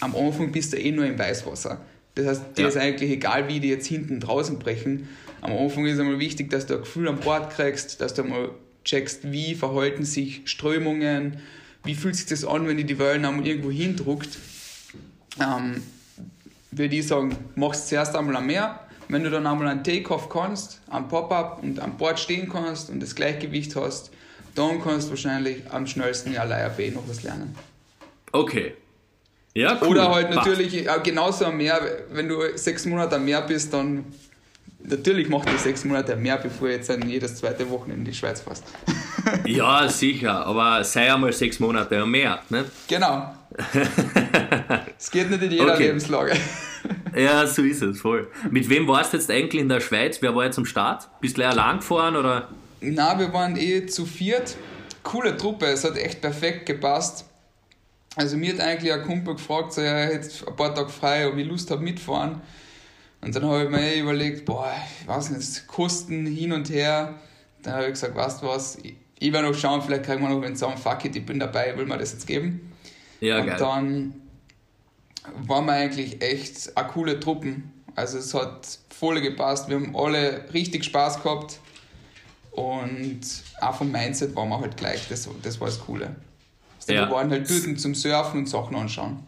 am 0.01 0.15
Anfang 0.15 0.51
bist 0.51 0.73
du 0.73 0.77
eh 0.77 0.91
nur 0.91 1.05
im 1.05 1.17
Weißwasser. 1.17 1.79
Das 2.15 2.27
heißt, 2.27 2.41
dir 2.57 2.63
Ja. 2.63 2.67
ist 2.67 2.77
eigentlich 2.77 3.09
egal, 3.11 3.47
wie 3.47 3.59
die 3.59 3.69
jetzt 3.69 3.87
hinten 3.87 4.19
draußen 4.19 4.59
brechen. 4.59 5.07
Am 5.41 5.51
Anfang 5.57 5.85
ist 5.85 5.99
einmal 5.99 6.19
wichtig, 6.19 6.49
dass 6.49 6.65
du 6.65 6.75
ein 6.75 6.81
Gefühl 6.81 7.07
am 7.07 7.19
Bord 7.19 7.49
kriegst, 7.51 8.01
dass 8.01 8.13
du 8.13 8.23
einmal 8.23 8.49
checkst, 8.83 9.31
wie 9.31 9.55
verhalten 9.55 10.03
sich 10.03 10.41
Strömungen, 10.45 11.37
wie 11.85 11.95
fühlt 11.95 12.15
sich 12.15 12.25
das 12.25 12.45
an, 12.45 12.67
wenn 12.67 12.77
die 12.77 12.83
die 12.83 12.99
Wellen 12.99 13.25
einmal 13.25 13.47
irgendwo 13.47 13.71
hindruckt. 13.71 14.37
Ähm, 15.39 15.81
würde 16.71 16.95
ich 16.95 17.07
sagen, 17.07 17.35
machst 17.55 17.87
zuerst 17.89 18.15
einmal 18.15 18.35
am 18.35 18.45
Meer. 18.47 18.79
Wenn 19.09 19.23
du 19.23 19.29
dann 19.29 19.45
einmal 19.47 19.67
einen 19.67 19.83
Takeoff 19.83 20.29
kannst, 20.29 20.81
am 20.89 21.07
Pop-Up 21.07 21.61
und 21.61 21.79
am 21.79 21.97
Board 21.97 22.19
stehen 22.19 22.49
kannst 22.49 22.89
und 22.89 23.01
das 23.01 23.15
Gleichgewicht 23.15 23.75
hast, 23.75 24.11
dann 24.55 24.81
kannst 24.83 25.07
du 25.07 25.11
wahrscheinlich 25.11 25.63
am 25.69 25.85
schnellsten 25.87 26.31
in 26.33 26.37
Alaya 26.37 26.69
Bay 26.69 26.91
noch 26.91 27.07
was 27.07 27.23
lernen. 27.23 27.55
Okay. 28.31 28.73
Ja, 29.55 29.77
cool. 29.81 29.89
Oder 29.89 30.09
halt 30.09 30.31
Passt. 30.31 30.47
natürlich 30.47 30.87
äh, 30.87 30.99
genauso 31.03 31.45
am 31.45 31.57
Meer, 31.57 31.79
wenn 32.11 32.27
du 32.27 32.39
sechs 32.55 32.85
Monate 32.85 33.15
am 33.17 33.25
Meer 33.25 33.41
bist, 33.41 33.71
dann 33.73 34.05
natürlich 34.83 35.29
macht 35.29 35.47
du 35.47 35.57
sechs 35.57 35.85
Monate 35.85 36.13
am 36.13 36.21
Meer, 36.23 36.37
bevor 36.37 36.67
du 36.67 36.73
jetzt 36.73 36.89
dann 36.89 37.07
jedes 37.07 37.35
zweite 37.35 37.69
Wochenende 37.69 37.99
in 37.99 38.05
die 38.05 38.13
Schweiz 38.13 38.41
fährst. 38.41 38.63
Ja, 39.45 39.87
sicher, 39.87 40.45
aber 40.45 40.83
sei 40.83 41.13
einmal 41.13 41.31
sechs 41.31 41.57
Monate 41.57 41.97
am 41.97 42.11
Meer. 42.11 42.39
Ne? 42.49 42.65
Genau. 42.89 43.33
Es 44.99 45.09
geht 45.11 45.29
nicht 45.29 45.43
in 45.43 45.51
jeder 45.51 45.73
Okay. 45.75 45.87
Lebenslage. 45.87 46.33
Ja, 47.15 47.45
so 47.47 47.61
ist 47.61 47.81
es, 47.81 48.01
voll. 48.01 48.27
Mit 48.49 48.67
wem 48.69 48.87
warst 48.87 49.13
du 49.13 49.17
jetzt 49.17 49.29
eigentlich 49.31 49.61
in 49.61 49.69
der 49.69 49.79
Schweiz? 49.79 50.21
Wer 50.21 50.35
war 50.35 50.43
jetzt 50.45 50.57
am 50.57 50.65
Start? 50.65 51.07
Bist 51.21 51.37
du 51.37 51.47
allein 51.47 51.77
gefahren 51.77 52.15
oder? 52.17 52.49
Na, 52.83 53.17
wir 53.17 53.31
waren 53.33 53.55
eh 53.55 53.85
zu 53.85 54.05
viert. 54.05 54.57
Coole 55.03 55.37
Truppe, 55.37 55.67
es 55.67 55.83
hat 55.83 55.97
echt 55.97 56.21
perfekt 56.21 56.65
gepasst. 56.65 57.25
Also 58.15 58.37
mir 58.37 58.53
hat 58.53 58.59
eigentlich 58.59 58.93
ein 58.93 59.03
Kumpel 59.03 59.35
gefragt, 59.35 59.73
so, 59.73 59.81
ja, 59.81 59.87
er 59.87 60.13
hätte 60.13 60.29
ein 60.47 60.55
paar 60.55 60.75
Tage 60.75 60.89
frei, 60.89 61.27
ob 61.27 61.37
ich 61.37 61.47
Lust 61.47 61.71
habe 61.71 61.81
mitfahren. 61.81 62.41
Und 63.21 63.35
dann 63.35 63.45
habe 63.45 63.63
ich 63.63 63.69
mir 63.69 63.81
eh 63.81 63.99
überlegt, 64.01 64.45
boah, 64.45 64.71
ich 65.01 65.07
weiß 65.07 65.31
nicht, 65.31 65.67
Kosten 65.67 66.25
hin 66.25 66.51
und 66.51 66.69
her. 66.69 67.15
Dann 67.63 67.75
habe 67.75 67.85
ich 67.85 67.91
gesagt, 67.91 68.15
weißt 68.15 68.43
du 68.43 68.47
was, 68.47 68.77
ich, 68.83 68.95
ich 69.17 69.31
werde 69.31 69.47
noch 69.47 69.57
schauen, 69.57 69.81
vielleicht 69.81 70.03
kriegen 70.03 70.21
wir 70.21 70.29
noch 70.29 70.43
einen 70.43 70.55
zusammen, 70.55 70.77
fuck 70.77 71.05
it, 71.05 71.15
ich 71.15 71.25
bin 71.25 71.39
dabei, 71.39 71.75
will 71.77 71.85
mir 71.85 71.97
das 71.97 72.11
jetzt 72.11 72.27
geben. 72.27 72.73
Ja, 73.21 73.39
und 73.39 73.47
geil. 73.47 73.55
dann 73.57 74.13
waren 75.47 75.65
wir 75.65 75.73
eigentlich 75.73 76.21
echt 76.21 76.75
eine 76.75 76.87
coole 76.89 77.19
Truppen. 77.19 77.71
Also 77.95 78.17
es 78.17 78.33
hat 78.33 78.67
voll 78.89 79.21
gepasst. 79.21 79.69
Wir 79.69 79.77
haben 79.77 79.95
alle 79.95 80.45
richtig 80.53 80.83
Spaß 80.83 81.23
gehabt. 81.23 81.59
Und 82.53 83.21
auch 83.61 83.75
vom 83.75 83.91
Mindset 83.91 84.35
waren 84.35 84.49
wir 84.49 84.59
halt 84.59 84.77
gleich. 84.77 85.07
Das, 85.09 85.27
das 85.41 85.59
war 85.59 85.67
das 85.67 85.79
Coole. 85.79 86.15
Also 86.79 86.93
Ja. 86.93 87.07
Wir 87.07 87.15
waren 87.15 87.31
halt 87.31 87.49
dort 87.49 87.79
zum 87.79 87.95
Surfen 87.95 88.41
und 88.41 88.49
Sachen 88.49 88.75
anschauen. 88.75 89.19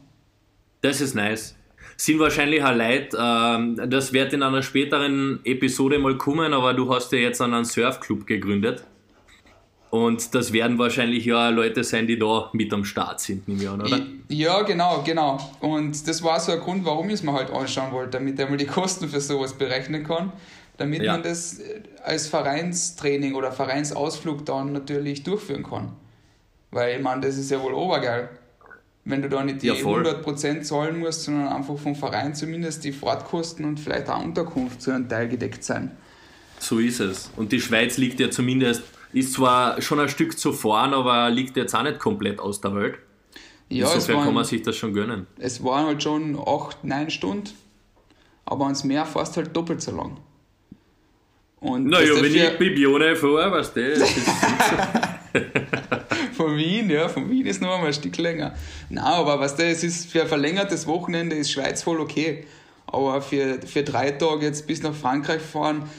Das 0.81 1.01
ist 1.01 1.15
nice. 1.15 1.55
Sind 1.97 2.19
wahrscheinlich 2.19 2.61
auch 2.61 2.75
Leute, 2.75 3.17
ähm, 3.19 3.89
das 3.89 4.13
wird 4.13 4.33
in 4.33 4.43
einer 4.43 4.61
späteren 4.61 5.39
Episode 5.45 5.97
mal 5.97 6.17
kommen, 6.17 6.53
aber 6.53 6.73
du 6.73 6.93
hast 6.93 7.11
ja 7.13 7.19
jetzt 7.19 7.41
einen 7.41 7.65
Surfclub 7.65 8.27
gegründet. 8.27 8.83
Und 9.89 10.35
das 10.35 10.51
werden 10.51 10.77
wahrscheinlich 10.77 11.23
ja 11.25 11.49
Leute 11.49 11.83
sein, 11.85 12.05
die 12.05 12.19
da 12.19 12.49
mit 12.51 12.73
am 12.73 12.83
Start 12.83 13.21
sind, 13.21 13.47
nehme 13.47 13.63
ich 13.63 13.69
an, 13.69 13.81
oder? 13.81 14.05
Ja, 14.27 14.61
genau, 14.63 15.01
genau. 15.03 15.39
Und 15.61 16.05
das 16.07 16.21
war 16.21 16.39
so 16.39 16.51
ein 16.51 16.59
Grund, 16.59 16.83
warum 16.83 17.07
ich 17.07 17.15
es 17.15 17.23
mir 17.23 17.31
halt 17.31 17.49
anschauen 17.49 17.93
wollte, 17.93 18.11
damit 18.17 18.37
er 18.37 18.49
mal 18.49 18.57
die 18.57 18.65
Kosten 18.65 19.07
für 19.07 19.21
sowas 19.21 19.53
berechnen 19.53 20.03
kann, 20.03 20.33
damit 20.77 21.01
Ja. 21.03 21.13
man 21.13 21.23
das 21.23 21.59
äh, 21.59 21.81
als 22.03 22.27
Vereinstraining 22.27 23.35
oder 23.35 23.51
Vereinsausflug 23.51 24.45
dann 24.45 24.73
natürlich 24.73 25.23
durchführen 25.23 25.63
kann. 25.63 25.93
Weil 26.71 26.97
ich 26.97 27.03
meine, 27.03 27.21
das 27.21 27.37
ist 27.37 27.51
ja 27.51 27.61
wohl 27.61 27.73
obergeil. 27.73 28.29
Wenn 29.07 29.21
du 29.21 29.29
da 29.29 29.43
nicht 29.43 29.61
die 29.61 29.67
Ja, 29.67 29.75
voll. 29.75 30.05
100% 30.05 30.63
zahlen 30.63 30.99
musst, 30.99 31.23
sondern 31.23 31.47
einfach 31.49 31.77
vom 31.77 31.95
Verein 31.95 32.33
zumindest 32.33 32.83
die 32.83 32.91
Fahrtkosten 32.91 33.63
und 33.65 33.79
vielleicht 33.79 34.09
auch 34.09 34.23
Unterkunft 34.23 34.81
zu 34.81 34.91
einem 34.91 35.07
Teil 35.07 35.27
gedeckt 35.29 35.63
sein. 35.63 35.91
So 36.59 36.79
ist 36.79 36.99
es. 36.99 37.29
Und 37.35 37.51
die 37.51 37.61
Schweiz 37.61 37.97
liegt 37.97 38.19
ja 38.19 38.31
zumindest, 38.31 38.81
ist 39.13 39.33
zwar 39.33 39.79
schon 39.81 39.99
ein 39.99 40.09
Stück 40.09 40.39
zu 40.39 40.53
fahren, 40.53 40.93
aber 40.93 41.29
liegt 41.29 41.55
jetzt 41.55 41.75
auch 41.75 41.83
nicht 41.83 41.99
komplett 41.99 42.39
aus 42.39 42.61
der 42.61 42.73
Welt. 42.75 42.95
Ja, 43.69 43.85
Insofern 43.93 44.15
kann 44.17 44.25
man 44.27 44.35
waren, 44.37 44.45
sich 44.45 44.61
das 44.63 44.75
schon 44.75 44.93
gönnen. 44.93 45.27
es 45.37 45.63
waren 45.63 45.85
halt 45.87 46.01
schon 46.03 46.37
8, 46.39 46.83
9 46.83 47.09
Stunden, 47.09 47.49
aber 48.45 48.65
ans 48.65 48.83
Meer 48.83 49.05
fährst 49.05 49.37
halt 49.37 49.55
doppelt 49.55 49.81
so 49.81 49.95
lang. 49.95 50.17
Und 51.65 51.87
Naja, 51.87 52.13
wenn 52.21 52.35
ich 52.35 52.57
Bibione 52.59 53.15
fahre, 53.15 53.51
weißt 53.51 53.75
du, 53.75 53.89
das 53.89 54.17
ist 54.17 54.29
Von 56.37 56.55
Wien, 56.57 56.89
ja, 56.91 57.09
von 57.09 57.27
Wien 57.29 57.47
ist 57.47 57.59
noch 57.59 57.73
einmal 57.73 57.87
ein 57.87 57.93
Stück 57.93 58.17
länger. 58.17 58.53
Nein, 58.89 59.03
aber 59.03 59.39
was 59.39 59.55
das 59.55 59.83
ist 59.83 60.11
für 60.11 60.21
ein 60.21 60.27
verlängertes 60.27 60.85
Wochenende 60.85 61.35
ist 61.35 61.51
Schweiz 61.51 61.81
voll 61.81 61.99
okay. 61.99 62.45
Aber 62.85 63.19
für, 63.21 63.59
für 63.65 63.81
drei 63.81 64.11
Tage 64.11 64.45
jetzt 64.45 64.67
bis 64.67 64.83
nach 64.83 64.93
Frankreich 64.93 65.41
fahren, 65.41 65.89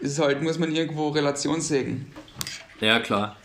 ist 0.00 0.18
halt, 0.18 0.42
muss 0.42 0.58
man 0.58 0.74
irgendwo 0.74 1.10
Relation 1.10 1.60
sägen. 1.60 2.12
Ja, 2.80 2.98
klar. 2.98 3.36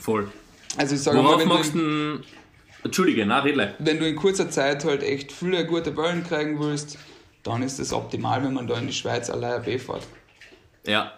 Voll. 0.00 0.30
Also 0.78 0.94
ich 0.94 1.02
sage 1.02 1.18
mal, 1.18 1.24
Worauf 1.24 1.40
wenn 1.40 1.48
machst 1.48 1.74
du, 1.74 1.78
du 1.78 1.84
denn. 1.84 2.24
Entschuldige, 2.82 3.26
na, 3.26 3.40
redle. 3.40 3.74
wenn 3.78 3.98
du 3.98 4.08
in 4.08 4.16
kurzer 4.16 4.48
Zeit 4.48 4.84
halt 4.86 5.02
echt 5.02 5.32
viele 5.32 5.66
gute 5.66 5.94
Wellen 5.98 6.24
kriegen 6.24 6.58
willst, 6.60 6.98
dann 7.42 7.62
ist 7.62 7.78
es 7.78 7.92
optimal, 7.92 8.42
wenn 8.42 8.54
man 8.54 8.66
da 8.66 8.78
in 8.78 8.86
die 8.86 8.92
Schweiz 8.94 9.28
allein 9.28 9.62
B 9.62 9.78
fährt. 9.78 10.06
Ja. 10.86 11.12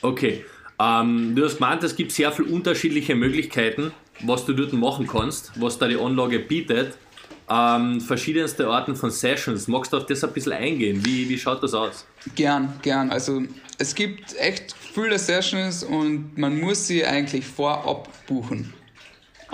Okay. 0.00 0.44
Ähm, 0.80 1.34
du 1.36 1.44
hast 1.44 1.58
gemeint, 1.58 1.82
es 1.84 1.94
gibt 1.94 2.12
sehr 2.12 2.32
viele 2.32 2.48
unterschiedliche 2.48 3.14
Möglichkeiten, 3.14 3.92
was 4.20 4.44
du 4.44 4.52
dort 4.52 4.72
machen 4.72 5.06
kannst, 5.06 5.52
was 5.60 5.78
da 5.78 5.86
die 5.86 5.96
Anlage 5.96 6.38
bietet. 6.40 6.96
Ähm, 7.48 8.00
verschiedenste 8.00 8.66
Arten 8.68 8.96
von 8.96 9.10
Sessions. 9.10 9.68
Magst 9.68 9.92
du 9.92 9.98
auf 9.98 10.06
das 10.06 10.24
ein 10.24 10.32
bisschen 10.32 10.52
eingehen? 10.52 11.04
Wie, 11.04 11.28
wie 11.28 11.38
schaut 11.38 11.62
das 11.62 11.74
aus? 11.74 12.06
Gern, 12.34 12.78
gern. 12.82 13.10
Also 13.10 13.42
es 13.78 13.94
gibt 13.94 14.34
echt 14.38 14.74
viele 14.94 15.18
Sessions 15.18 15.84
und 15.84 16.38
man 16.38 16.58
muss 16.58 16.86
sie 16.86 17.04
eigentlich 17.04 17.44
vorab 17.44 18.08
buchen. 18.26 18.72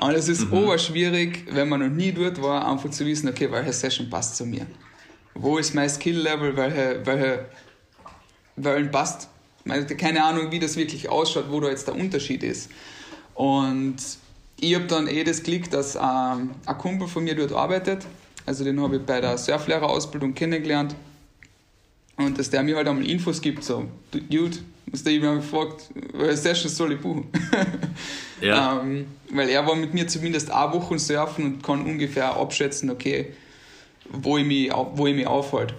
Und 0.00 0.12
es 0.12 0.28
ist 0.28 0.52
oberschwierig, 0.52 1.44
wenn 1.50 1.68
man 1.68 1.80
noch 1.80 1.88
nie 1.88 2.12
dort 2.12 2.40
war, 2.40 2.70
einfach 2.70 2.90
zu 2.90 3.04
wissen, 3.04 3.28
okay, 3.28 3.50
welche 3.50 3.72
Session 3.72 4.08
passt 4.08 4.36
zu 4.36 4.46
mir. 4.46 4.66
Wo 5.34 5.58
ist 5.58 5.74
mein 5.74 5.88
Skill-Level, 5.88 6.56
welche, 6.56 7.00
welche 7.04 7.46
Wellen 8.64 8.90
passt. 8.90 9.28
Meine, 9.64 9.86
keine 9.86 10.24
Ahnung, 10.24 10.50
wie 10.50 10.58
das 10.58 10.76
wirklich 10.76 11.08
ausschaut, 11.08 11.46
wo 11.50 11.60
da 11.60 11.68
jetzt 11.68 11.86
der 11.88 11.94
Unterschied 11.94 12.42
ist. 12.42 12.70
Und 13.34 13.96
ich 14.60 14.74
habe 14.74 14.86
dann 14.86 15.06
eh 15.06 15.24
das 15.24 15.42
Glück, 15.42 15.70
dass 15.70 15.94
ähm, 15.94 16.50
ein 16.66 16.78
Kumpel 16.78 17.06
von 17.06 17.24
mir 17.24 17.34
dort 17.34 17.52
arbeitet. 17.52 18.06
Also 18.46 18.64
den 18.64 18.80
habe 18.80 18.96
ich 18.96 19.02
bei 19.02 19.20
der 19.20 19.36
Surflehrerausbildung 19.38 20.34
kennengelernt. 20.34 20.94
Und 22.16 22.38
dass 22.38 22.50
der 22.50 22.62
mir 22.62 22.76
halt 22.76 22.88
einmal 22.88 23.08
Infos 23.08 23.40
gibt, 23.40 23.62
so, 23.62 23.84
du, 24.10 24.20
Dude, 24.20 24.58
muss 24.86 25.04
der 25.04 25.12
jemand 25.12 25.42
gefragt, 25.42 25.90
welche 26.14 26.36
Sessions 26.36 26.76
soll 26.76 26.92
ich 26.92 27.00
buchen? 27.00 27.28
Ja. 28.40 28.80
ähm, 28.80 29.06
weil 29.32 29.48
er 29.48 29.66
war 29.66 29.74
mit 29.74 29.94
mir 29.94 30.06
zumindest 30.06 30.52
eine 30.52 30.72
Woche 30.72 30.96
surfen 31.00 31.44
und 31.44 31.62
kann 31.64 31.84
ungefähr 31.84 32.36
abschätzen, 32.36 32.88
okay, 32.88 33.32
wo 34.10 34.38
ich 34.38 34.46
mich, 34.46 34.70
wo 34.94 35.08
ich 35.08 35.16
mich 35.16 35.26
aufhalte. 35.26 35.74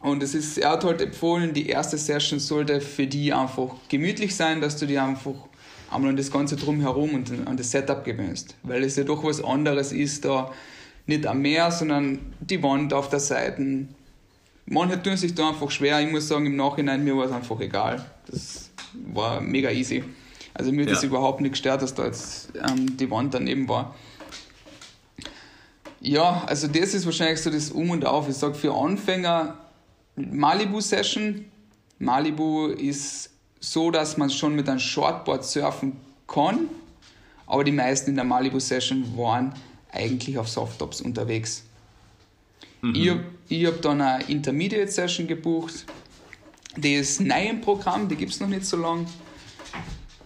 Und 0.00 0.22
es 0.22 0.34
ist, 0.34 0.58
er 0.58 0.70
hat 0.70 0.84
halt 0.84 1.00
empfohlen, 1.00 1.52
die 1.54 1.68
erste 1.68 1.98
Session 1.98 2.38
sollte 2.38 2.80
für 2.80 3.06
die 3.06 3.32
einfach 3.32 3.74
gemütlich 3.88 4.36
sein, 4.36 4.60
dass 4.60 4.76
du 4.76 4.86
dir 4.86 5.02
einfach 5.02 5.34
einmal 5.90 6.10
an 6.10 6.16
das 6.16 6.30
Ganze 6.30 6.56
drumherum 6.56 7.14
und 7.14 7.32
an 7.48 7.56
das 7.56 7.70
Setup 7.72 8.04
gewöhnst. 8.04 8.54
Weil 8.62 8.84
es 8.84 8.94
ja 8.96 9.04
doch 9.04 9.24
was 9.24 9.42
anderes 9.42 9.92
ist, 9.92 10.24
da 10.24 10.52
nicht 11.06 11.26
am 11.26 11.40
Meer, 11.40 11.70
sondern 11.72 12.20
die 12.40 12.62
Wand 12.62 12.92
auf 12.92 13.08
der 13.08 13.18
Seite. 13.20 13.86
Manche 14.66 15.02
tun 15.02 15.16
sich 15.16 15.34
da 15.34 15.48
einfach 15.48 15.70
schwer. 15.70 16.00
Ich 16.00 16.10
muss 16.10 16.28
sagen, 16.28 16.46
im 16.46 16.56
Nachhinein, 16.56 17.02
mir 17.02 17.16
war 17.16 17.24
es 17.24 17.32
einfach 17.32 17.58
egal. 17.60 18.04
Das 18.30 18.70
war 19.12 19.40
mega 19.40 19.70
easy. 19.70 20.04
Also 20.54 20.70
mir 20.72 20.82
hat 20.84 20.92
das 20.92 21.02
Ja. 21.02 21.08
überhaupt 21.08 21.40
nicht 21.40 21.52
gestört, 21.52 21.82
dass 21.82 21.94
da 21.94 22.04
jetzt 22.04 22.52
ähm, 22.68 22.96
die 22.96 23.10
Wand 23.10 23.32
daneben 23.34 23.68
war. 23.68 23.94
Ja, 26.00 26.44
also 26.46 26.68
das 26.68 26.94
ist 26.94 27.06
wahrscheinlich 27.06 27.40
so 27.40 27.50
das 27.50 27.70
Um 27.70 27.90
und 27.90 28.04
Auf. 28.04 28.28
Ich 28.28 28.36
sage 28.36 28.54
für 28.54 28.72
Anfänger 28.74 29.56
Malibu-Session. 30.18 31.44
Malibu 31.98 32.66
ist 32.66 33.30
so, 33.60 33.90
dass 33.90 34.16
man 34.16 34.30
schon 34.30 34.54
mit 34.54 34.68
einem 34.68 34.78
Shortboard 34.78 35.44
surfen 35.44 35.96
kann, 36.26 36.68
aber 37.46 37.64
die 37.64 37.72
meisten 37.72 38.10
in 38.10 38.16
der 38.16 38.24
Malibu-Session 38.24 39.16
waren 39.16 39.54
eigentlich 39.90 40.38
auf 40.38 40.48
Softtops 40.48 41.00
unterwegs. 41.00 41.64
Ich 42.94 43.10
habe 43.10 43.24
hab 43.50 43.82
dann 43.82 44.00
eine 44.00 44.24
Intermediate-Session 44.24 45.26
gebucht. 45.26 45.84
Die 46.76 46.94
ist 46.94 47.20
neu 47.20 47.48
im 47.48 47.60
Programm, 47.60 48.08
die 48.08 48.14
gibt 48.14 48.32
es 48.32 48.40
noch 48.40 48.48
nicht 48.48 48.64
so 48.64 48.76
lange. 48.76 49.06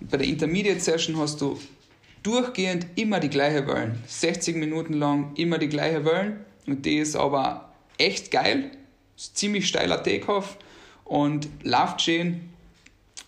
Bei 0.00 0.18
der 0.18 0.26
Intermediate-Session 0.26 1.16
hast 1.16 1.40
du 1.40 1.58
durchgehend 2.22 2.87
immer 2.96 3.20
die 3.20 3.30
gleiche 3.30 3.66
Wellen. 3.66 4.02
60 4.06 4.56
Minuten 4.56 4.94
lang 4.94 5.34
immer 5.37 5.58
die 5.58 5.68
gleiche 5.68 6.04
Wellen. 6.04 6.44
Und 6.66 6.84
die 6.84 6.99
ist 6.99 7.16
aber 7.16 7.72
echt 7.96 8.30
geil. 8.30 8.70
Ziemlich 9.34 9.68
steiler 9.68 10.02
Takeoff 10.02 10.56
und 11.04 11.48
läuft 11.62 12.02
schön. 12.02 12.50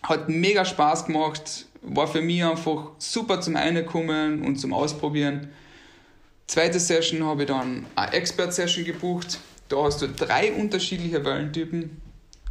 Hat 0.03 0.29
mega 0.29 0.65
Spaß 0.65 1.05
gemacht. 1.05 1.65
War 1.81 2.07
für 2.07 2.21
mich 2.21 2.43
einfach 2.43 2.91
super 2.97 3.41
zum 3.41 3.55
Reinkommen 3.55 4.41
und 4.41 4.57
zum 4.57 4.73
Ausprobieren. 4.73 5.49
Zweite 6.47 6.79
Session 6.79 7.23
habe 7.23 7.43
ich 7.43 7.47
dann 7.47 7.85
eine 7.95 8.13
Expert-Session 8.13 8.85
gebucht. 8.85 9.39
Da 9.69 9.83
hast 9.83 10.01
du 10.01 10.07
drei 10.07 10.51
unterschiedliche 10.51 11.23
Wellentypen. 11.23 12.01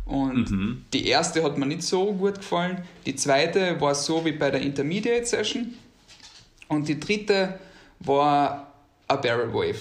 Und 0.05 0.85
die 0.93 1.07
erste 1.07 1.43
hat 1.43 1.57
mir 1.57 1.67
nicht 1.67 1.83
so 1.83 2.13
gut 2.13 2.37
gefallen. 2.37 2.83
Die 3.07 3.17
zweite 3.17 3.81
war 3.81 3.95
so 3.95 4.25
wie 4.25 4.33
bei 4.33 4.51
der 4.51 4.61
Intermediate 4.61 5.25
Session. 5.25 5.75
Und 6.69 6.89
die 6.89 7.01
dritte 7.01 7.59
war 8.01 8.73
a 9.09 9.17
Barrel 9.17 9.53
Wave. 9.53 9.79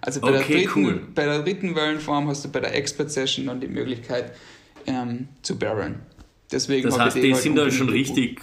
Also 0.00 0.20
bei, 0.20 0.30
der, 0.30 0.40
Okay, 0.40 0.64
dritten, 0.64 0.84
cool. 0.84 1.02
bei 1.14 1.24
der 1.24 1.42
dritten 1.42 1.74
Wellenform 1.74 2.28
hast 2.28 2.44
du 2.44 2.48
bei 2.48 2.60
der 2.60 2.74
Expert 2.74 3.10
Session 3.10 3.46
dann 3.46 3.60
die 3.60 3.68
Möglichkeit 3.68 4.32
ähm, 4.86 5.28
zu 5.42 5.58
barreln. 5.58 6.00
Deswegen 6.50 6.88
Das 6.88 6.98
heißt, 6.98 7.16
ich 7.16 7.22
die 7.22 7.32
halt 7.34 7.42
sind 7.42 7.56
dann 7.56 7.64
unbedingt 7.64 7.78
schon 7.78 7.88
richtig, 7.90 8.40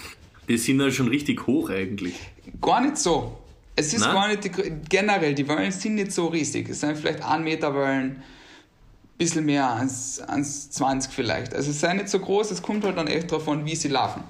die 0.48 0.58
sind 0.58 0.78
dann 0.80 0.92
schon 0.92 1.08
richtig 1.08 1.48
hoch 1.48 1.70
eigentlich. 1.70 2.16
Gar 2.62 2.82
nicht 2.82 2.98
so. 2.98 3.38
Es 3.76 3.94
ist 3.94 4.02
Nein? 4.02 4.14
gar 4.14 4.28
nicht, 4.30 4.44
die, 4.44 4.52
generell, 4.90 5.34
die 5.36 5.48
Wellen 5.48 5.72
sind 5.72 5.96
nicht 5.96 6.12
so 6.12 6.28
riesig. 6.28 6.70
Es 6.70 6.80
sind 6.80 6.98
vielleicht 6.98 7.24
1 7.24 7.44
Meter 7.44 7.76
Wellen, 7.76 8.24
bisschen 9.18 9.46
mehr, 9.46 9.74
1, 9.74 10.24
1,20 10.24 11.10
vielleicht. 11.10 11.54
Also 11.54 11.72
es 11.72 11.80
sind 11.80 11.98
nicht 11.98 12.10
so 12.10 12.20
groß, 12.20 12.52
es 12.52 12.62
kommt 12.62 12.84
halt 12.86 12.98
dann 12.98 13.08
echt 13.08 13.32
darauf 13.32 13.48
an, 13.50 13.66
wie 13.66 13.76
sie 13.76 13.90
laufen. 13.90 14.24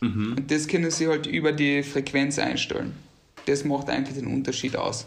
Und 0.00 0.50
das 0.50 0.66
können 0.66 0.90
sie 0.90 1.06
halt 1.06 1.26
über 1.28 1.52
die 1.52 1.82
Frequenz 1.84 2.36
einstellen. 2.38 2.92
Das 3.46 3.64
macht 3.64 3.88
eigentlich 3.88 4.18
den 4.18 4.26
Unterschied 4.26 4.76
aus. 4.76 5.06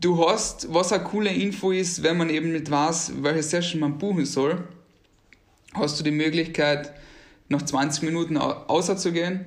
Du 0.00 0.28
hast, 0.28 0.72
was 0.72 0.92
eine 0.92 1.04
coole 1.04 1.30
Info 1.30 1.70
ist, 1.70 2.02
wenn 2.02 2.16
man 2.16 2.30
eben 2.30 2.52
nicht 2.52 2.70
weiß, 2.70 3.12
welche 3.22 3.42
Session 3.42 3.80
man 3.80 3.98
buchen 3.98 4.24
soll, 4.26 4.64
hast 5.74 6.00
du 6.00 6.04
die 6.04 6.10
Möglichkeit, 6.10 6.92
nach 7.48 7.62
20 7.62 8.02
Minuten 8.02 8.36
au- 8.36 8.64
außer 8.66 8.96
zu 8.96 9.12
gehen 9.12 9.44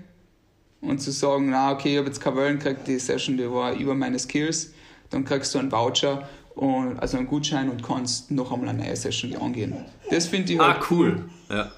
und 0.81 0.99
zu 1.01 1.11
sagen, 1.11 1.49
na 1.49 1.71
okay, 1.71 1.93
ich 1.93 1.97
habe 1.97 2.07
jetzt 2.07 2.21
keine 2.21 2.37
Wellen 2.37 2.59
gekriegt, 2.59 2.87
die 2.87 2.99
Session, 2.99 3.35
die 3.37 3.49
war 3.51 3.73
über 3.73 3.95
meine 3.95 4.19
Skills, 4.19 4.73
dann 5.09 5.25
kriegst 5.25 5.53
du 5.53 5.59
einen 5.59 5.71
Voucher, 5.71 6.27
und, 6.55 6.97
also 6.99 7.17
einen 7.17 7.27
Gutschein 7.27 7.69
und 7.69 7.83
kannst 7.83 8.31
noch 8.31 8.51
einmal 8.51 8.69
eine 8.69 8.83
neue 8.83 8.95
Session 8.95 9.35
angehen. 9.35 9.75
Das 10.09 10.25
finde 10.27 10.53
ich 10.53 10.59
halt 10.59 10.77
Ah, 10.77 10.85
cool. 10.89 11.29
Ja. 11.49 11.71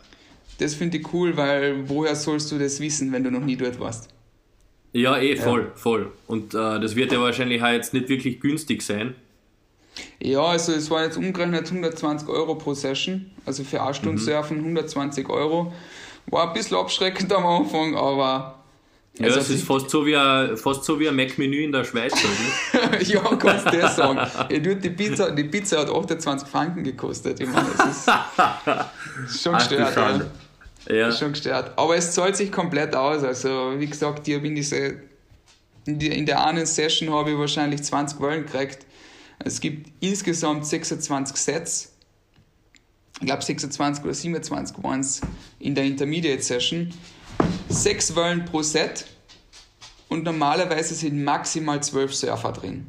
das 0.57 0.73
finde 0.73 0.99
ich 0.99 1.13
cool, 1.13 1.35
weil 1.35 1.89
woher 1.89 2.15
sollst 2.15 2.49
du 2.51 2.57
das 2.57 2.79
wissen, 2.79 3.11
wenn 3.11 3.23
du 3.25 3.31
noch 3.31 3.41
nie 3.43 3.57
dort 3.57 3.77
warst? 3.79 4.07
Ja, 4.93 5.17
eh, 5.19 5.35
voll, 5.35 5.71
voll. 5.75 6.11
Und 6.27 6.53
äh, 6.53 6.79
das 6.79 6.95
wird 6.95 7.11
ja 7.11 7.21
wahrscheinlich 7.21 7.61
auch 7.61 7.67
jetzt 7.69 7.93
nicht 7.93 8.09
wirklich 8.09 8.39
günstig 8.39 8.81
sein. 8.81 9.15
Ja, 10.21 10.41
also 10.41 10.71
es 10.73 10.89
waren 10.89 11.03
jetzt 11.03 11.17
umgerechnet 11.17 11.67
120 11.67 12.27
Euro 12.29 12.55
pro 12.55 12.73
Session, 12.73 13.29
also 13.45 13.63
für 13.63 13.81
eine 13.83 13.93
Stunde 13.93 14.21
Surfen 14.21 14.57
120 14.59 15.27
Euro. 15.29 15.73
War 16.27 16.47
ein 16.47 16.53
bisschen 16.53 16.77
abschreckend 16.77 17.31
am 17.33 17.45
Anfang, 17.45 17.95
aber 17.95 18.55
Ja, 19.17 19.25
Also 19.25 19.39
es 19.39 19.49
ist 19.49 19.59
ich- 19.61 19.65
fast 19.65 19.89
so 19.89 20.05
wie 20.05 20.15
ein, 20.15 20.55
fast 20.55 20.85
so 20.85 20.99
wie 20.99 21.09
ein 21.09 21.15
Mac-Menü 21.15 21.63
in 21.63 21.71
der 21.71 21.83
Schweiz. 21.83 22.13
Ja, 23.01 23.21
kannst 23.35 23.65
du 23.73 23.77
das 23.77 23.95
sagen. 23.95 24.19
Ja, 24.49 24.59
du, 24.59 24.75
die, 24.75 24.89
Pizza, 24.91 25.31
die 25.31 25.43
Pizza 25.43 25.79
hat 25.79 25.89
28 25.89 26.47
Franken 26.47 26.83
gekostet. 26.83 27.39
Ich 27.39 27.47
meine, 27.49 27.67
das 27.77 28.07
ist, 29.27 29.41
schon 29.43 29.53
gestört. 29.55 30.25
Ja. 30.87 31.09
Ist 31.09 31.19
schon 31.19 31.33
gestört. 31.33 31.73
Aber 31.77 31.95
es 31.95 32.13
zahlt 32.13 32.35
sich 32.35 32.51
komplett 32.51 32.95
aus. 32.95 33.23
Also, 33.23 33.73
wie 33.77 33.87
gesagt, 33.87 34.27
ich 34.27 34.35
habe 34.35 34.47
in, 34.47 34.55
diese, 34.55 35.01
in, 35.85 35.99
die, 35.99 36.07
in 36.07 36.25
der 36.25 36.45
einen 36.45 36.65
Session 36.65 37.11
habe 37.11 37.31
ich 37.31 37.37
wahrscheinlich 37.37 37.83
20 37.83 38.19
Wellen 38.21 38.45
gekriegt. 38.45 38.85
Es 39.39 39.59
gibt 39.59 39.91
insgesamt 39.99 40.65
26 40.65 41.35
Sets. 41.37 41.93
Ich 43.19 43.25
glaube 43.25 43.43
26 43.43 44.03
oder 44.03 44.13
27 44.13 44.83
waren 44.83 45.01
es 45.01 45.21
in 45.59 45.75
der 45.75 45.83
Intermediate 45.83 46.41
Session. 46.41 46.93
sechs 47.67 48.15
Wellen 48.15 48.45
pro 48.45 48.61
Set 48.61 49.05
und 50.07 50.23
normalerweise 50.23 50.95
sind 50.95 51.23
maximal 51.23 51.81
zwölf 51.83 52.15
Surfer 52.15 52.53
drin. 52.53 52.87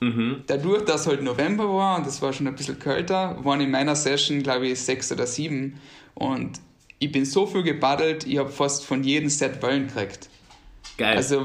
Mhm. 0.00 0.44
Dadurch, 0.46 0.84
dass 0.84 1.06
halt 1.08 1.22
November 1.22 1.68
war 1.74 1.98
und 1.98 2.06
es 2.06 2.22
war 2.22 2.32
schon 2.32 2.46
ein 2.46 2.54
bisschen 2.54 2.78
kälter, 2.78 3.36
waren 3.44 3.60
in 3.60 3.70
meiner 3.70 3.96
Session, 3.96 4.42
glaube 4.42 4.68
ich, 4.68 4.80
sechs 4.80 5.10
oder 5.10 5.26
sieben. 5.26 5.80
Und 6.14 6.60
ich 6.98 7.12
bin 7.12 7.24
so 7.24 7.46
viel 7.46 7.62
gepaddelt, 7.62 8.26
ich 8.26 8.38
habe 8.38 8.50
fast 8.50 8.84
von 8.84 9.04
jedem 9.04 9.28
Set 9.28 9.62
Wellen 9.62 9.86
gekriegt. 9.88 10.28
Geil. 10.96 11.16
Also, 11.16 11.44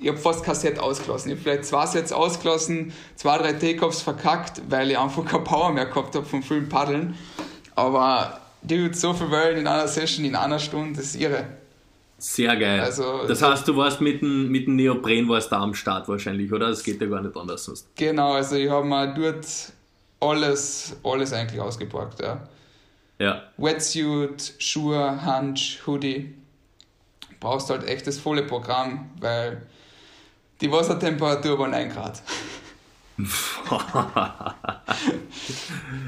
ich 0.00 0.08
habe 0.08 0.18
fast 0.18 0.44
kein 0.44 0.54
Set 0.54 0.78
ausgelassen. 0.78 1.30
Ich 1.30 1.36
habe 1.38 1.42
vielleicht 1.42 1.64
zwei 1.64 1.86
Sets 1.86 2.12
ausgelassen, 2.12 2.92
zwei, 3.16 3.38
drei 3.38 3.52
Takeoffs 3.54 4.02
verkackt, 4.02 4.60
weil 4.68 4.90
ich 4.90 4.98
einfach 4.98 5.24
keine 5.24 5.44
Power 5.44 5.72
mehr 5.72 5.86
gehabt 5.86 6.14
habe 6.14 6.26
vom 6.26 6.42
vielen 6.42 6.68
Paddeln. 6.68 7.14
Aber 7.74 8.40
die 8.62 8.84
hat 8.84 8.96
so 8.96 9.14
viel 9.14 9.30
Wellen 9.30 9.58
in 9.60 9.66
einer 9.66 9.88
Session 9.88 10.24
in 10.24 10.34
einer 10.36 10.58
Stunde, 10.58 10.96
das 10.98 11.06
ist 11.06 11.16
irre. 11.20 11.46
Sehr 12.18 12.56
geil. 12.56 12.80
Also- 12.80 13.26
das 13.26 13.42
heißt, 13.42 13.66
du 13.68 13.76
warst 13.76 14.00
mit 14.00 14.20
dem, 14.22 14.48
mit 14.50 14.66
dem 14.66 14.76
Neopren 14.76 15.28
warst 15.28 15.50
da 15.52 15.60
am 15.60 15.74
Start 15.74 16.08
wahrscheinlich, 16.08 16.52
oder? 16.52 16.68
Das 16.68 16.82
geht 16.82 17.00
ja 17.00 17.06
gar 17.06 17.22
nicht 17.22 17.36
anders 17.36 17.64
sonst. 17.64 17.88
Genau, 17.96 18.32
also 18.32 18.56
ich 18.56 18.68
habe 18.70 18.86
mir 18.86 19.14
dort 19.14 19.46
alles, 20.20 20.96
alles 21.02 21.32
eigentlich 21.32 21.60
ausgeborgt. 21.60 22.20
Ja. 22.20 22.46
Ja. 23.18 23.42
Wetsuit, 23.56 24.54
Schuhe, 24.58 25.22
Hansch, 25.24 25.80
Hoodie. 25.86 26.34
Brauchst 27.40 27.70
halt 27.70 27.86
echt 27.86 28.06
das 28.06 28.18
volle 28.18 28.42
Programm, 28.42 29.10
weil 29.20 29.62
die 30.60 30.70
Wassertemperatur 30.72 31.58
war 31.58 31.68
9 31.68 31.90
Grad. 31.90 32.22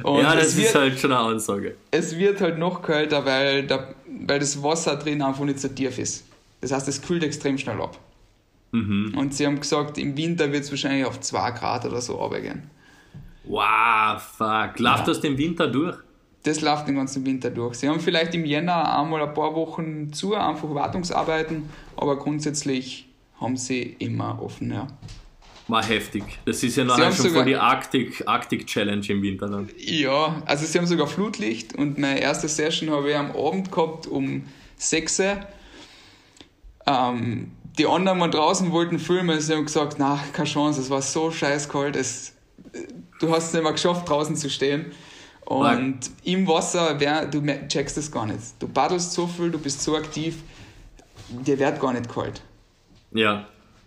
Ja, 0.05 0.35
das 0.35 0.57
wird, 0.57 0.67
ist 0.67 0.75
halt 0.75 0.99
schon 0.99 1.13
eine 1.13 1.21
Ansage. 1.21 1.77
es 1.91 2.17
wird 2.17 2.41
halt 2.41 2.59
noch 2.59 2.83
kälter, 2.83 3.25
weil, 3.25 3.67
der, 3.67 3.95
weil 4.27 4.39
das 4.39 4.63
Wasser 4.63 4.97
drin 4.97 5.23
einfach 5.23 5.45
nicht 5.45 5.61
so 5.61 5.69
tief 5.69 5.99
ist. 5.99 6.25
Das 6.61 6.73
heißt, 6.73 6.89
es 6.89 7.03
kühlt 7.03 7.23
extrem 7.23 7.59
schnell 7.59 7.81
ab. 7.81 7.99
Mhm. 8.73 9.15
Und 9.17 9.35
sie 9.35 9.47
haben 9.47 9.61
gesagt, 9.61 9.99
im 9.99 10.17
Winter 10.17 10.51
wird 10.53 10.65
es 10.65 10.71
wahrscheinlich 10.71 11.05
auf 11.05 11.21
2 11.21 11.51
Grad 11.53 11.85
oder 11.85 12.01
so 12.01 12.17
runtergehen. 12.17 12.71
Wow, 13.45 14.21
fuck. 14.21 14.79
Läuft 14.79 14.99
Ja. 15.01 15.05
das 15.05 15.21
den 15.21 15.39
Winter 15.39 15.69
durch? 15.69 15.97
Das 16.47 16.61
läuft 16.61 16.87
den 16.87 16.95
ganzen 16.95 17.27
Winter 17.27 17.51
durch. 17.51 17.75
Sie 17.77 17.89
haben 17.89 17.99
vielleicht 17.99 18.33
im 18.35 18.45
Jänner 18.45 18.97
einmal 18.99 19.21
ein 19.23 19.35
paar 19.35 19.55
Wochen 19.57 20.13
zu, 20.13 20.35
einfach 20.37 20.73
Wartungsarbeiten, 20.73 21.69
aber 21.97 22.17
grundsätzlich 22.17 23.09
haben 23.41 23.57
sie 23.57 23.97
immer 23.99 24.41
offen, 24.41 24.73
ja. 24.73 24.87
War 25.67 25.85
heftig. 25.85 26.23
Das 26.45 26.63
ist 26.63 26.77
ja 26.77 26.85
nachher 26.85 27.11
schon 27.11 27.27
sogar- 27.27 27.43
voll 27.43 27.45
die 27.47 27.57
Arctic, 27.57 28.23
Arctic 28.27 28.67
Challenge 28.69 29.05
im 29.09 29.23
Winter 29.23 29.49
dann. 29.49 29.69
Ja, 29.77 30.41
also 30.47 30.65
sie 30.65 30.79
haben 30.79 30.87
sogar 30.87 31.09
Flutlicht 31.09 31.75
und 31.75 31.99
meine 31.99 32.21
erste 32.21 32.47
Session 32.47 32.91
habe 32.91 33.11
ich 33.11 33.17
am 33.17 33.33
Abend 33.33 33.73
gehabt 33.73 34.07
um 34.07 34.45
6 34.77 35.19
Uhr. 35.19 35.39
Ähm, 36.87 37.51
die 37.79 37.87
anderen 37.87 38.21
waren 38.21 38.31
draußen, 38.31 38.71
wollten 38.71 39.01
filmen, 39.01 39.41
sie 39.41 39.53
haben 39.55 39.65
gesagt, 39.65 39.97
na, 39.99 40.21
keine 40.33 40.49
Chance, 40.49 40.81
es 40.81 40.89
war 40.91 41.03
so 41.03 41.33
scheiß 41.33 41.69
kalt, 41.69 41.97
es, 41.97 42.35
du 43.21 43.31
hast 43.31 43.49
es 43.49 43.53
nicht 43.55 43.63
mehr 43.65 43.73
geschafft, 43.73 44.09
draußen 44.09 44.37
zu 44.37 44.49
stehen. 44.49 44.87
Und 45.47 45.63
Nein. 45.63 46.01
im 46.25 46.47
Wasser, 46.49 46.97
wer, 46.99 47.25
du 47.25 47.41
checkst 47.69 47.97
das 47.97 48.11
gar 48.11 48.27
nicht. 48.27 48.41
Du 48.59 48.67
paddelst 48.67 49.13
so 49.13 49.29
viel, 49.29 49.51
du 49.51 49.59
bist 49.59 49.81
so 49.81 49.97
aktiv, 49.97 50.39
dir 51.29 51.59
wird 51.59 51.81
gar 51.81 51.93
nicht 51.93 52.13
kalt. 52.13 52.43
Ja. 53.13 53.47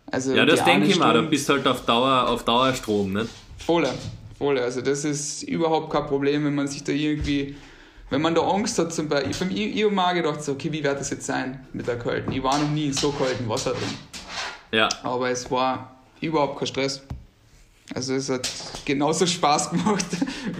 Also 0.09 0.33
Ja, 0.33 0.45
das 0.45 0.63
denke 0.63 0.87
ich 0.87 0.97
mal. 0.97 1.13
Du 1.13 1.29
bist 1.29 1.47
halt 1.49 1.67
auf, 1.67 1.85
Dauer, 1.85 2.29
auf 2.29 2.43
Dauerstrom, 2.45 3.11
ne? 3.11 3.27
Volle, 3.57 3.93
volle. 4.37 4.63
Also 4.63 4.81
das 4.81 5.03
ist 5.03 5.43
überhaupt 5.43 5.91
kein 5.91 6.05
Problem, 6.07 6.45
wenn 6.45 6.55
man 6.55 6.69
sich 6.69 6.81
da 6.83 6.93
irgendwie, 6.93 7.57
wenn 8.09 8.21
man 8.21 8.33
da 8.33 8.41
Angst 8.41 8.79
hat 8.79 8.93
zum 8.93 9.09
Beispiel. 9.09 9.31
Ich, 9.31 9.41
ich, 9.41 9.75
ich 9.75 9.83
habe 9.83 9.93
mir 9.93 10.07
auch 10.07 10.13
gedacht, 10.13 10.41
so, 10.41 10.53
okay, 10.53 10.71
wie 10.71 10.81
wird 10.81 10.97
das 10.97 11.09
jetzt 11.09 11.25
sein 11.25 11.67
mit 11.73 11.87
der 11.87 11.99
Kalten? 11.99 12.31
Ich 12.31 12.41
war 12.41 12.57
noch 12.57 12.69
nie 12.69 12.85
in 12.85 12.93
so 12.93 13.11
kaltem 13.11 13.49
Wasser 13.49 13.71
drin. 13.71 13.97
Ja. 14.71 14.87
Aber 15.03 15.29
es 15.29 15.51
war 15.51 15.93
überhaupt 16.21 16.57
kein 16.57 16.67
Stress. 16.67 17.01
Also 17.93 18.13
es 18.13 18.29
hat 18.29 18.49
genauso 18.85 19.25
Spaß 19.25 19.69
gemacht 19.71 20.05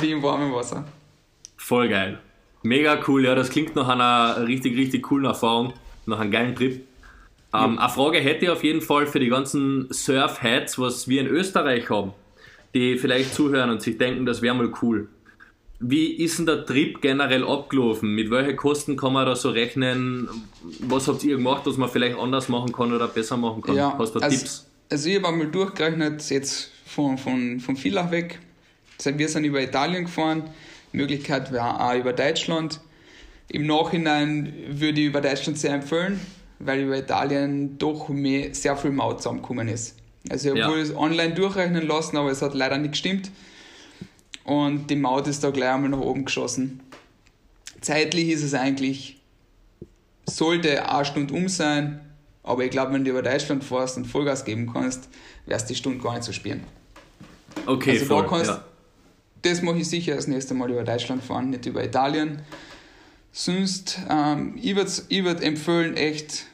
wie 0.01 0.11
im 0.11 0.21
warmen 0.23 0.53
Wasser. 0.53 0.85
Voll 1.57 1.89
geil. 1.89 2.19
Mega 2.63 2.99
cool, 3.07 3.25
ja, 3.25 3.35
das 3.35 3.49
klingt 3.49 3.75
nach 3.75 3.87
einer 3.87 4.45
richtig, 4.47 4.75
richtig 4.77 5.03
coolen 5.03 5.25
Erfahrung, 5.25 5.73
nach 6.05 6.19
einem 6.19 6.31
geilen 6.31 6.55
Trip. 6.55 6.85
Ähm, 7.53 7.79
Eine 7.79 7.89
Frage 7.89 8.19
hätte 8.19 8.45
ich 8.45 8.51
auf 8.51 8.63
jeden 8.63 8.81
Fall 8.81 9.07
für 9.07 9.19
die 9.19 9.29
ganzen 9.29 9.87
Surf-Heads, 9.91 10.77
was 10.77 11.07
wir 11.07 11.21
in 11.21 11.27
Österreich 11.27 11.89
haben, 11.89 12.13
die 12.73 12.97
vielleicht 12.97 13.33
zuhören 13.33 13.69
und 13.69 13.81
sich 13.81 13.97
denken, 13.97 14.25
das 14.25 14.41
wäre 14.41 14.55
mal 14.55 14.71
cool. 14.81 15.07
Wie 15.79 16.11
ist 16.11 16.37
denn 16.37 16.45
der 16.45 16.65
Trip 16.65 17.01
generell 17.01 17.45
abgelaufen? 17.45 18.13
Mit 18.13 18.29
welchen 18.29 18.57
Kosten 18.57 18.97
kann 18.97 19.13
man 19.13 19.25
da 19.25 19.35
so 19.35 19.49
rechnen? 19.49 20.27
Was 20.81 21.07
habt 21.07 21.23
ihr 21.23 21.37
gemacht, 21.37 21.61
was 21.65 21.77
man 21.77 21.87
vielleicht 21.89 22.19
anders 22.19 22.49
machen 22.49 22.73
kann 22.73 22.91
oder 22.91 23.07
besser 23.07 23.37
machen 23.37 23.61
kann? 23.61 23.75
Ja, 23.75 23.95
Hast 23.97 24.13
du 24.13 24.19
also, 24.19 24.37
Tipps? 24.37 24.69
Also 24.89 25.09
ich 25.09 25.15
habe 25.15 25.29
einmal 25.29 25.47
durchgerechnet, 25.47 26.29
jetzt 26.29 26.71
von, 26.85 27.17
von, 27.17 27.61
von 27.61 27.77
Villach 27.77 28.11
weg. 28.11 28.39
Also 29.05 29.17
Wir 29.17 29.29
sind 29.29 29.45
über 29.45 29.61
Italien 29.61 30.05
gefahren. 30.05 30.49
Möglichkeit 30.91 31.51
wäre 31.51 31.79
auch 31.79 31.95
über 31.95 32.13
Deutschland. 32.13 32.81
Im 33.47 33.65
Nachhinein 33.65 34.53
würde 34.67 34.99
ich 35.01 35.07
über 35.07 35.21
Deutschland 35.21 35.57
sehr 35.57 35.73
empfehlen, 35.73 36.19
weil 36.59 36.81
über 36.81 36.97
Italien 36.97 37.77
doch 37.77 38.09
mehr, 38.09 38.53
sehr 38.53 38.75
viel 38.75 38.91
Maut 38.91 39.19
zusammengekommen 39.21 39.67
ist. 39.69 39.95
Also 40.29 40.49
ich 40.53 40.57
Ja. 40.59 40.65
habe 40.67 40.79
es 40.81 40.93
online 40.95 41.33
durchrechnen 41.33 41.87
lassen, 41.87 42.17
aber 42.17 42.29
es 42.31 42.41
hat 42.41 42.53
leider 42.53 42.77
nicht 42.77 42.91
gestimmt. 42.91 43.31
Und 44.43 44.87
die 44.89 44.95
Maut 44.95 45.27
ist 45.27 45.43
da 45.43 45.51
gleich 45.51 45.69
einmal 45.69 45.91
nach 45.91 45.99
oben 45.99 46.25
geschossen. 46.25 46.81
Zeitlich 47.81 48.29
ist 48.29 48.43
es 48.43 48.53
eigentlich, 48.53 49.21
sollte 50.25 50.89
eine 50.89 51.05
Stunde 51.05 51.33
um 51.33 51.47
sein, 51.47 52.01
aber 52.43 52.65
ich 52.65 52.71
glaube, 52.71 52.93
wenn 52.93 53.05
du 53.05 53.11
über 53.11 53.21
Deutschland 53.21 53.63
fährst 53.63 53.95
und 53.97 54.05
Vollgas 54.05 54.43
geben 54.43 54.71
kannst, 54.73 55.07
wirst 55.45 55.69
du 55.69 55.73
die 55.73 55.77
Stunde 55.77 55.99
gar 56.03 56.13
nicht 56.13 56.23
so 56.23 56.33
spielen. 56.33 56.63
Okay, 57.65 57.91
also 57.91 58.05
da 58.05 58.15
voll. 58.15 58.27
kannst- 58.27 58.49
ja. 58.51 58.65
Das 59.41 59.61
mache 59.61 59.77
ich 59.77 59.89
sicher 59.89 60.15
das 60.15 60.27
nächste 60.27 60.53
Mal 60.53 60.69
über 60.69 60.83
Deutschland 60.83 61.23
fahren, 61.23 61.49
nicht 61.49 61.65
über 61.65 61.83
Italien. 61.83 62.41
Sonst, 63.31 63.99
ähm, 64.09 64.57
ich 64.61 64.75
würde 64.75 64.91
ich 65.07 65.23
würd 65.23 65.41
empfehlen, 65.41 65.95
echt 65.95 66.45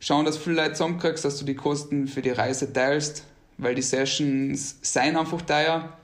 schauen, 0.00 0.24
dass 0.24 0.36
du 0.36 0.42
viele 0.42 0.56
Leute 0.56 0.72
zusammenkriegst, 0.74 1.24
dass 1.24 1.38
du 1.38 1.44
die 1.44 1.54
Kosten 1.54 2.06
für 2.06 2.22
die 2.22 2.30
Reise 2.30 2.72
teilst, 2.72 3.24
weil 3.58 3.74
die 3.74 3.82
Sessions 3.82 4.76
seien 4.82 5.16
einfach 5.16 5.42
teuer 5.42 5.98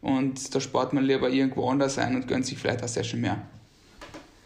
und 0.00 0.54
da 0.54 0.60
spart 0.60 0.92
man 0.92 1.04
lieber 1.04 1.28
irgendwo 1.30 1.68
anders 1.68 1.98
ein 1.98 2.14
und 2.14 2.28
gönnt 2.28 2.46
sich 2.46 2.58
vielleicht 2.58 2.80
eine 2.80 2.88
Session 2.88 3.20
mehr. 3.20 3.42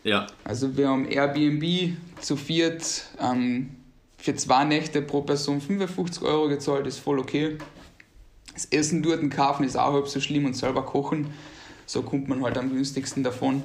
ja. 0.04 0.26
Also 0.44 0.76
wir 0.76 0.88
haben 0.88 1.06
Airbnb 1.06 1.96
zu 2.20 2.36
viert 2.36 3.04
ähm, 3.20 3.70
für 4.16 4.34
zwei 4.34 4.64
Nächte 4.64 5.02
pro 5.02 5.22
Person 5.22 5.60
55 5.60 6.22
Euro 6.22 6.48
gezahlt, 6.48 6.86
ist 6.86 6.98
voll 6.98 7.18
okay. 7.18 7.58
Das 8.58 8.64
Essen 8.72 9.04
dort 9.04 9.20
in 9.20 9.30
kaufen 9.30 9.62
ist 9.62 9.76
auch 9.76 9.92
halb 9.92 10.08
so 10.08 10.18
schlimm 10.18 10.44
und 10.44 10.54
selber 10.54 10.84
kochen. 10.84 11.28
So 11.86 12.02
kommt 12.02 12.26
man 12.26 12.42
halt 12.42 12.58
am 12.58 12.70
günstigsten 12.70 13.22
davon 13.22 13.62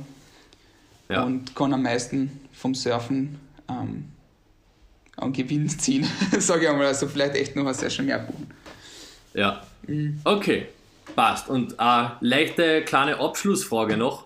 Ja. 1.09 1.23
und 1.23 1.55
kann 1.55 1.73
am 1.73 1.81
meisten 1.81 2.39
vom 2.51 2.75
Surfen 2.75 3.39
ähm, 3.67 4.05
an 5.17 5.33
Gewinn 5.33 5.67
ziehen. 5.67 6.05
Sage 6.37 6.65
ich 6.65 6.69
einmal, 6.69 6.85
also 6.85 7.07
vielleicht 7.07 7.33
echt 7.33 7.55
noch 7.55 7.63
eine 7.65 7.73
Session 7.73 8.05
mehr 8.05 8.19
buchen. 8.19 8.51
Ja. 9.33 9.63
Mhm. 9.87 10.19
Okay, 10.25 10.67
passt. 11.15 11.49
Und 11.49 11.79
eine 11.79 12.11
leichte 12.19 12.83
kleine 12.83 13.17
Abschlussfrage 13.19 13.97
noch, 13.97 14.25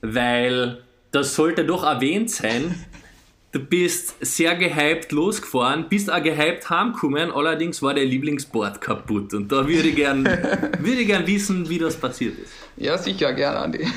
weil 0.00 0.82
das 1.12 1.34
sollte 1.34 1.66
doch 1.66 1.84
erwähnt 1.84 2.30
sein. 2.30 2.74
Du 3.56 3.64
bist 3.64 4.16
sehr 4.20 4.54
gehypt 4.54 5.12
losgefahren, 5.12 5.86
bist 5.88 6.12
auch 6.12 6.22
gehypt 6.22 6.68
heimgekommen, 6.68 7.32
allerdings 7.32 7.80
war 7.80 7.94
dein 7.94 8.06
Lieblingsboard 8.06 8.82
kaputt. 8.82 9.32
Und 9.32 9.50
da 9.50 9.66
würde 9.66 9.88
ich 9.88 9.96
gern, 9.96 10.26
würde 10.78 11.00
ich 11.00 11.06
gern 11.06 11.26
wissen, 11.26 11.66
wie 11.66 11.78
das 11.78 11.96
passiert 11.96 12.38
ist. 12.38 12.52
Ja, 12.76 12.98
sicher, 12.98 13.32
gerne, 13.32 13.60
Andi. 13.60 13.88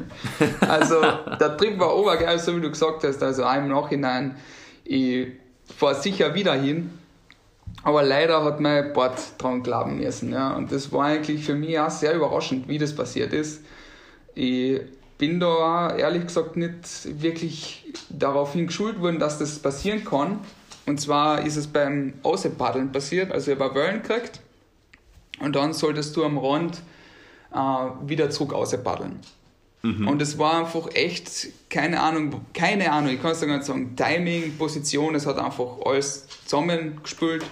also, 0.60 1.02
der 1.38 1.58
Trip 1.58 1.78
war 1.78 1.94
obergeil, 1.94 2.38
so 2.38 2.56
wie 2.56 2.62
du 2.62 2.70
gesagt 2.70 3.04
hast. 3.04 3.22
Also, 3.22 3.44
auch 3.44 3.54
im 3.54 3.68
Nachhinein, 3.68 4.34
ich 4.82 5.26
fahre 5.76 6.00
sicher 6.00 6.34
wieder 6.34 6.54
hin. 6.54 6.88
Aber 7.82 8.02
leider 8.02 8.42
hat 8.42 8.60
mein 8.60 8.94
Board 8.94 9.20
dran 9.36 9.62
glauben 9.62 9.98
müssen. 9.98 10.32
Ja. 10.32 10.54
Und 10.54 10.72
das 10.72 10.90
war 10.90 11.04
eigentlich 11.04 11.44
für 11.44 11.54
mich 11.54 11.78
auch 11.78 11.90
sehr 11.90 12.14
überraschend, 12.14 12.66
wie 12.66 12.78
das 12.78 12.96
passiert 12.96 13.34
ist. 13.34 13.62
Ich 14.34 14.80
bin 15.22 15.38
da 15.38 15.94
ehrlich 15.94 16.26
gesagt 16.26 16.56
nicht 16.56 17.22
wirklich 17.22 17.84
daraufhin 18.08 18.66
geschult 18.66 19.00
worden, 19.00 19.20
dass 19.20 19.38
das 19.38 19.60
passieren 19.60 20.04
kann. 20.04 20.40
Und 20.84 21.00
zwar 21.00 21.46
ist 21.46 21.54
es 21.54 21.68
beim 21.68 22.14
Außenpaddeln 22.24 22.90
passiert. 22.90 23.30
Also, 23.30 23.52
ich 23.52 23.60
habe 23.60 23.72
Wellen 23.76 24.02
gekriegt. 24.02 24.40
Und 25.38 25.54
dann 25.54 25.74
solltest 25.74 26.16
du 26.16 26.24
am 26.24 26.38
Rand 26.38 26.82
äh, 27.54 27.56
wieder 28.04 28.30
zurück 28.30 28.52
auspaddeln. 28.52 29.20
Und 29.84 30.20
es 30.20 30.38
war 30.38 30.58
einfach 30.58 30.92
echt, 30.92 31.50
keine 31.70 32.00
Ahnung, 32.00 32.40
keine 32.52 32.90
Ahnung, 32.90 33.14
ich 33.14 33.22
kann 33.22 33.30
es 33.30 33.40
gar 33.42 33.46
nicht 33.46 33.64
sagen, 33.64 33.94
Timing, 33.94 34.56
Position, 34.58 35.14
es 35.14 35.24
hat 35.24 35.38
einfach 35.38 35.84
alles 35.84 36.26
zusammengespült. 36.46 37.44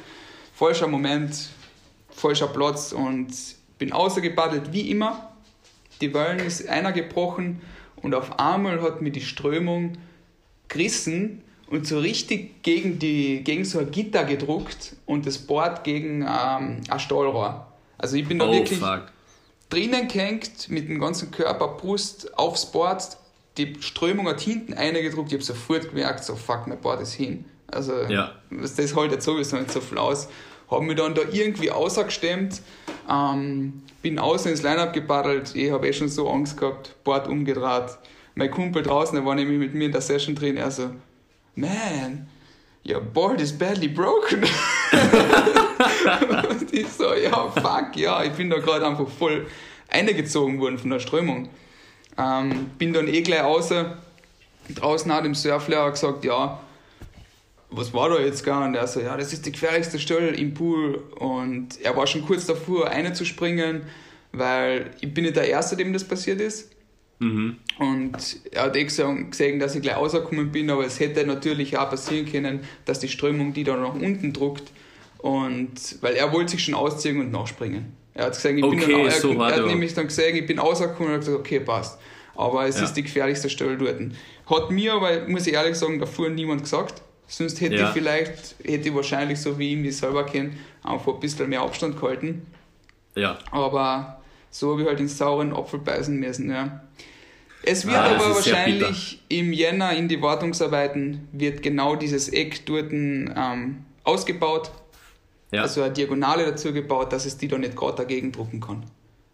Falscher 0.55 0.89
Moment, 0.89 1.51
falscher 2.11 2.49
Platz 2.49 2.91
und 2.91 3.29
bin 3.79 3.93
ausgepaddelt 3.93 4.73
wie 4.73 4.91
immer. 4.91 5.30
Die 6.01 6.13
Wellen 6.15 6.39
ist 6.41 6.69
einer 6.69 6.93
gebrochen 6.93 7.61
und 7.97 8.15
auf 8.15 8.39
einmal 8.39 8.81
hat 8.83 9.03
mir 9.03 9.11
die 9.11 9.21
Strömung 9.21 9.99
gerissen 10.69 11.43
und 11.69 11.87
so 11.87 11.99
richtig 11.99 12.63
gegen, 12.63 12.99
die, 12.99 13.43
gegen 13.45 13.65
so 13.65 13.79
ein 13.81 13.91
Gitter 13.91 14.25
gedruckt 14.25 14.97
und 15.07 15.27
das 15.27 15.39
Board 15.39 15.85
gegen 15.85 16.23
ähm, 16.23 16.81
ein 16.89 16.99
Stahlrohr. 17.01 17.67
Also 17.99 18.17
ich 18.17 18.27
bin 18.27 18.39
da 18.39 18.47
Oh, 18.49 18.53
wirklich 18.53 18.79
fuck. 18.79 19.05
drinnen 19.69 20.09
gehängt, 20.09 20.69
mit 20.69 20.89
dem 20.89 20.99
ganzen 21.01 21.31
Körper, 21.31 21.69
Brust 21.69 22.37
aufs 22.39 22.71
Board, 22.71 23.17
die 23.59 23.77
Strömung 23.81 24.27
hat 24.29 24.41
hinten 24.41 24.75
eingedruckt, 24.75 25.29
ich 25.29 25.35
habe 25.35 25.45
sofort 25.45 25.89
gemerkt, 25.91 26.25
so 26.25 26.35
fuck, 26.35 26.67
mein 26.67 26.81
Board 26.81 27.03
ist 27.03 27.13
hin. 27.13 27.45
Also 27.67 27.93
Ja. 28.09 28.33
das 28.51 28.77
hält 28.79 29.13
jetzt 29.13 29.25
sowieso 29.25 29.57
nicht 29.57 29.71
so 29.71 29.81
viel 29.81 29.99
aus. 29.99 30.29
Habe 30.71 30.85
mich 30.85 30.97
dann 30.97 31.15
da 31.15 31.23
irgendwie 31.31 31.71
ausgestemmt, 31.71 32.63
ähm, 33.11 33.83
bin 34.03 34.19
außen 34.19 34.51
ins 34.51 34.63
Line-Up 34.63 34.93
gepaddelt, 34.93 35.55
ich 35.55 35.71
habe 35.71 35.89
eh 35.89 35.93
schon 35.93 36.09
so 36.09 36.31
Angst 36.31 36.57
gehabt, 36.57 36.95
Board 37.05 37.29
umgedreht. 37.29 37.99
Mein 38.35 38.51
Kumpel 38.51 38.83
draußen, 38.83 39.17
der 39.17 39.27
war 39.27 39.35
nämlich 39.35 39.59
mit 39.59 39.75
mir 39.75 39.87
in 39.87 39.93
der 39.93 40.01
Session 40.01 40.35
drin, 40.35 40.57
er 40.57 40.71
so, 40.71 40.91
man, 41.57 42.29
your 42.89 43.01
board 43.01 43.41
is 43.41 43.53
badly 43.53 43.89
broken. 43.89 44.45
Und 46.51 46.73
ich 46.73 46.89
so, 46.89 47.15
ja, 47.15 47.51
fuck, 47.51 47.97
ja, 47.97 48.23
ich 48.23 48.33
bin 48.33 48.49
da 48.51 48.59
gerade 48.59 48.87
einfach 48.87 49.09
voll 49.09 49.47
eingezogen 49.89 50.61
worden 50.61 50.79
von 50.79 50.91
der 50.91 51.01
Strömung. 51.01 51.49
Ähm, 52.17 52.71
bin 52.79 52.93
dann 52.93 53.09
eh 53.09 53.23
gleich 53.23 53.43
außer, 53.43 53.99
draußen 54.75 55.09
nach 55.09 55.23
dem 55.23 55.35
Surflehrer 55.35 55.91
gesagt, 55.91 56.25
ja, 56.25 56.61
was 57.71 57.93
war 57.95 58.09
da 58.09 58.21
jetzt 58.21 58.45
gar? 58.45 58.65
Und 58.65 58.75
er 58.75 58.87
so, 58.87 59.01
ja, 59.01 59.17
das 59.17 59.33
ist 59.33 59.47
die 59.47 59.53
gefährlichste 59.53 59.99
Stelle 59.99 60.29
im 60.31 60.55
Pool. 60.55 60.97
Und 61.19 61.81
er 61.83 61.97
war 61.97 62.07
schon 62.07 62.25
kurz 62.25 62.47
davor, 62.47 62.87
reinzuspringen, 62.87 63.83
weil 64.33 64.91
ich 65.01 65.13
bin 65.13 65.25
nicht 65.25 65.37
der 65.37 65.49
Erste, 65.49 65.77
dem 65.77 65.93
das 65.93 66.05
passiert 66.05 66.41
ist. 66.41 66.73
Mhm. 67.21 67.57
Und 67.79 68.41
er 68.51 68.63
hat 68.65 68.77
eh 68.77 68.85
gesagt, 68.85 69.31
gesehen, 69.31 69.61
dass 69.61 69.75
ich 69.75 69.83
gleich 69.83 69.97
rausgekommen 69.97 70.51
bin, 70.51 70.71
aber 70.71 70.85
es 70.87 70.99
hätte 71.01 71.27
natürlich 71.27 71.77
auch 71.77 71.91
passieren 71.91 72.31
können, 72.31 72.61
dass 72.87 72.99
die 72.99 73.09
Strömung 73.09 73.53
die 73.53 73.65
da 73.65 73.77
nach 73.77 73.95
unten 73.95 74.33
druckt. 74.33 74.73
Und 75.19 75.73
weil 76.01 76.15
er 76.15 76.33
wollte 76.33 76.53
sich 76.53 76.65
schon 76.65 76.75
ausziehen 76.75 77.21
und 77.21 77.31
nachspringen. 77.31 77.93
Er 78.15 78.27
hat 78.27 78.33
gesagt, 78.33 78.55
ich 78.55 78.63
bin 78.63 78.81
Okay, 78.81 78.93
dann, 78.93 79.05
er, 79.05 79.11
so 79.11 79.33
er 79.33 79.57
hat 79.57 79.67
nämlich 79.67 79.95
dann 79.95 80.07
gesehen, 80.07 80.35
ich 80.35 80.47
bin 80.47 80.59
rausgekommen 80.59 81.09
und 81.09 81.13
hat 81.13 81.21
gesagt, 81.21 81.39
okay, 81.39 81.61
passt. 81.61 81.99
Aber 82.35 82.67
es 82.67 82.79
Ja. 82.79 82.85
ist 82.85 82.95
die 82.95 83.03
gefährlichste 83.03 83.51
Stelle 83.51 83.77
dort. 83.77 84.01
Hat 84.47 84.71
mir 84.71 84.95
aber, 84.95 85.29
muss 85.29 85.47
ich 85.47 85.53
ehrlich 85.53 85.77
sagen, 85.77 85.99
davor 85.99 86.31
niemand 86.31 86.63
gesagt. 86.63 87.03
Sonst 87.31 87.61
hätte 87.61 87.77
Ja. 87.77 87.87
ich 87.89 87.93
vielleicht, 87.93 88.57
hätte 88.65 88.89
ich 88.89 88.95
wahrscheinlich, 88.95 89.41
so 89.41 89.57
wie 89.59 89.73
ich 89.75 89.79
mich 89.79 89.97
selber 89.97 90.27
kenne, 90.27 90.51
einfach 90.83 91.15
ein 91.15 91.21
bisschen 91.21 91.49
mehr 91.49 91.63
Abstand 91.63 91.99
gehalten. 92.01 92.45
Ja. 93.15 93.39
Aber 93.53 94.21
so 94.51 94.73
habe 94.73 94.83
ich 94.83 94.89
halt 94.89 94.99
den 94.99 95.09
sauren 95.09 95.55
Apfel 95.55 95.79
beißen 95.81 96.15
müssen, 96.19 96.51
ja. 96.51 96.81
Es 97.63 97.87
wird 97.87 97.97
Ah, 97.97 98.17
aber 98.17 98.35
wahrscheinlich 98.35 99.23
im 99.29 99.53
Jänner 99.53 99.93
in 99.95 100.09
die 100.09 100.21
Wartungsarbeiten 100.23 101.29
wird 101.33 101.63
genau 101.63 101.95
dieses 101.95 102.29
Eck 102.31 102.65
dort 102.67 102.91
ähm, 102.93 103.85
ausgebaut, 104.03 104.71
Ja. 105.53 105.63
also 105.63 105.83
eine 105.83 105.93
Diagonale 105.93 106.47
dazu 106.47 106.73
gebaut, 106.73 107.13
dass 107.13 107.27
es 107.27 107.37
die 107.37 107.49
da 107.49 107.59
nicht 107.59 107.77
gerade 107.77 107.97
dagegen 107.99 108.33
drucken 108.33 108.61
kann. 108.61 108.85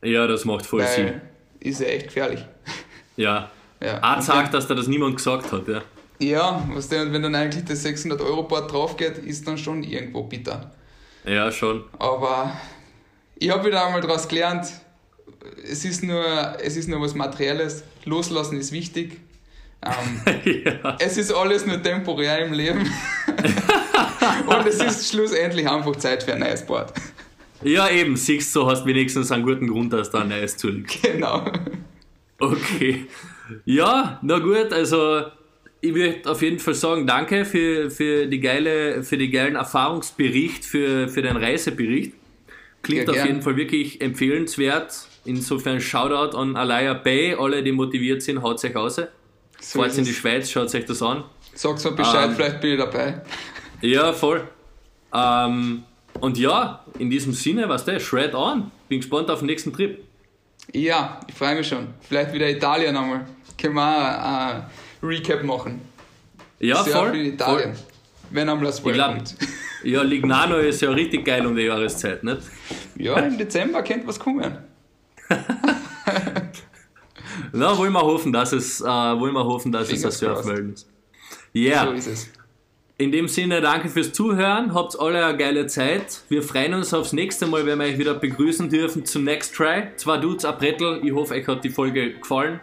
ja, 0.03 0.27
das 0.27 0.45
macht 0.45 0.67
voll 0.67 0.85
Sinn. 0.87 1.07
Weil 1.07 1.21
ist 1.61 1.81
ja 1.81 1.87
echt 1.87 2.09
gefährlich. 2.09 2.45
Ja. 3.17 3.51
Ja. 3.83 4.01
Auch 4.03 4.21
sagt, 4.21 4.53
dass 4.55 4.67
da 4.67 4.75
das 4.75 4.87
niemand 4.89 5.17
gesagt 5.17 5.51
hat, 5.53 5.67
ja. 5.69 5.83
Ja, 6.19 6.67
was 6.73 6.89
denn, 6.89 7.13
wenn 7.13 7.23
dann 7.23 7.35
eigentlich 7.35 7.65
das 7.65 7.83
600 7.83 8.21
Euro 8.21 8.45
Board 8.45 8.73
drauf 8.73 8.97
geht, 8.97 9.19
ist 9.19 9.47
dann 9.47 9.59
schon 9.59 9.83
irgendwo 9.83 10.23
bitter. 10.23 10.73
Ja, 11.25 11.51
schon. 11.51 11.85
Aber 11.99 12.57
ich 13.39 13.51
habe 13.51 13.67
wieder 13.67 13.85
einmal 13.85 14.01
daraus 14.01 14.27
gelernt, 14.29 14.67
es 15.71 15.85
ist, 15.85 16.03
nur, 16.03 16.25
es 16.61 16.77
ist 16.77 16.89
nur 16.89 17.01
was 17.01 17.15
Materielles. 17.15 17.85
Loslassen 18.05 18.59
ist 18.59 18.73
wichtig. 18.73 19.21
Ähm, 19.85 20.65
ja. 20.65 20.97
es 20.99 21.19
ist 21.19 21.33
alles 21.33 21.67
nur 21.67 21.83
temporär 21.83 22.47
im 22.47 22.53
Leben. 22.53 22.81
Und 24.47 24.67
es 24.67 24.81
ist 24.81 25.11
schlussendlich 25.11 25.69
einfach 25.69 25.97
Zeit 25.97 26.23
für 26.23 26.35
ein 26.35 26.41
neues 26.41 26.65
Board. 26.65 26.93
ja, 27.63 27.89
eben, 27.89 28.17
siehst 28.17 28.55
du, 28.55 28.67
hast 28.67 28.87
wenigstens 28.87 29.31
einen 29.31 29.45
guten 29.45 29.69
Grund, 29.69 29.93
dass 29.93 30.11
da 30.11 30.21
ein 30.21 30.29
neues 30.29 30.57
zuliegt. 30.57 31.03
Genau. 31.03 31.45
Okay. 32.39 33.07
Ja, 33.65 34.19
na 34.23 34.39
gut, 34.39 34.73
also 34.73 35.23
ich 35.89 35.95
würde 35.95 36.31
auf 36.31 36.43
jeden 36.43 36.59
Fall 36.59 36.75
sagen, 36.75 37.07
danke 37.07 37.45
für, 37.45 37.91
für, 37.91 38.27
die 38.27 38.41
geile, 38.41 39.03
für 39.03 39.17
die 39.17 39.31
geilen 39.31 39.57
Erfahrungsbericht, 39.57 40.65
für, 40.65 41.09
für 41.09 41.23
den 41.23 41.37
Reisebericht. 41.37 42.13
Klingt 42.83 43.09
Ja, 43.09 43.15
auf 43.15 43.27
jeden 43.27 43.43
Fall 43.43 43.57
wirklich 43.57 44.01
empfehlenswert. 44.01 45.07
Insofern 45.25 45.81
Shoutout 45.81 46.37
an 46.37 46.57
Alaya 46.57 46.95
Bay, 46.95 47.35
alle, 47.35 47.63
die 47.63 47.73
motiviert 47.73 48.23
sind, 48.23 48.43
haut 48.43 48.65
euch 48.65 48.77
aus. 48.77 49.01
So 49.61 49.83
ist 49.83 49.99
in 49.99 50.05
die. 50.05 50.13
Schweiz, 50.13 50.51
schaut 50.51 50.75
euch 50.75 50.85
das 50.85 51.03
an. 51.03 51.25
Sag's 51.55 51.85
mir 51.85 51.93
Bescheid, 51.93 52.29
Ähm, 52.29 52.37
vielleicht 52.37 52.61
bin 52.61 52.73
ich 52.73 52.79
dabei. 52.79 53.23
Ja, 53.81 54.13
voll. 54.13 54.47
Ähm, 55.13 55.85
und 56.21 56.39
ja, 56.39 56.85
in 56.99 57.11
diesem 57.11 57.33
Sinne, 57.33 57.69
was 57.69 57.85
der, 57.85 57.99
shred 57.99 58.35
on. 58.35 58.71
Bin 58.89 59.01
gespannt 59.01 59.31
auf 59.31 59.41
den 59.41 59.47
nächsten 59.47 59.73
Trip. 59.73 60.03
Ja, 60.73 61.21
ich 61.27 61.35
freue 61.35 61.57
mich 61.57 61.69
schon. 61.69 61.89
Vielleicht 62.01 62.33
wieder 62.33 62.49
Italien 62.49 62.97
einmal. 62.97 63.27
Können 63.61 63.75
wir 63.75 64.25
ein 64.25 64.67
Recap 65.03 65.43
machen. 65.45 65.81
Ja, 66.59 66.77
Surfen 66.77 66.93
voll. 66.93 67.09
in 67.09 67.39
voll. 67.39 67.59
Italien. 67.61 67.77
Wenn 68.31 68.47
das 68.49 68.79
Ich 68.79 68.85
World 68.85 68.95
glaub- 68.97 69.15
kommt. 69.17 69.35
Ja, 69.85 70.03
Lignano 70.03 70.57
ist 70.57 70.81
ja 70.83 70.91
richtig 70.91 71.25
geil 71.25 71.47
um 71.47 71.55
die 71.55 71.63
Jahreszeit, 71.63 72.25
nicht? 72.25 72.41
Ja, 72.97 73.19
im 73.21 73.39
Dezember 73.39 73.83
könnte 73.85 74.05
was 74.09 74.19
kommen. 74.19 74.59
Na, 77.53 77.77
wollen 77.77 77.93
wir 77.93 78.01
hoffen, 78.03 78.33
dass 78.33 78.53
es, 78.53 78.81
äh, 78.81 78.85
wollen 78.85 79.35
wir 79.35 79.45
hoffen, 79.45 79.71
dass 79.71 79.85
es 79.85 79.91
Fingers 80.01 80.19
crossed. 80.21 80.45
Surfwelt 80.45 80.75
ist. 80.75 80.89
Ja, 81.53 81.87
So 81.87 81.93
ist 81.93 82.07
es. 82.07 82.31
in 82.99 83.13
dem 83.13 83.29
Sinne, 83.29 83.61
danke 83.61 83.89
fürs 83.89 84.13
Zuhören. 84.13 84.75
Habt 84.75 84.99
alle 84.99 85.25
eine 85.25 85.37
geile 85.39 85.67
Zeit. 85.69 86.23
Wir 86.29 86.43
freuen 86.43 86.75
uns 86.75 86.93
aufs 86.93 87.13
nächste 87.13 87.47
Mal, 87.47 87.65
wenn 87.67 87.79
wir 87.79 87.87
euch 87.87 87.99
wieder 87.99 88.15
begrüßen 88.15 88.69
dürfen 88.69 89.05
zum 89.05 89.23
Next 89.25 89.55
Try. 89.55 89.89
Zwei 89.97 90.17
Dudes, 90.19 90.45
ein 90.45 90.57
Brettel. 90.59 91.01
Ich 91.05 91.13
hoffe, 91.13 91.35
euch 91.35 91.47
hat 91.47 91.63
die 91.63 91.71
Folge 91.71 92.15
gefallen. 92.15 92.61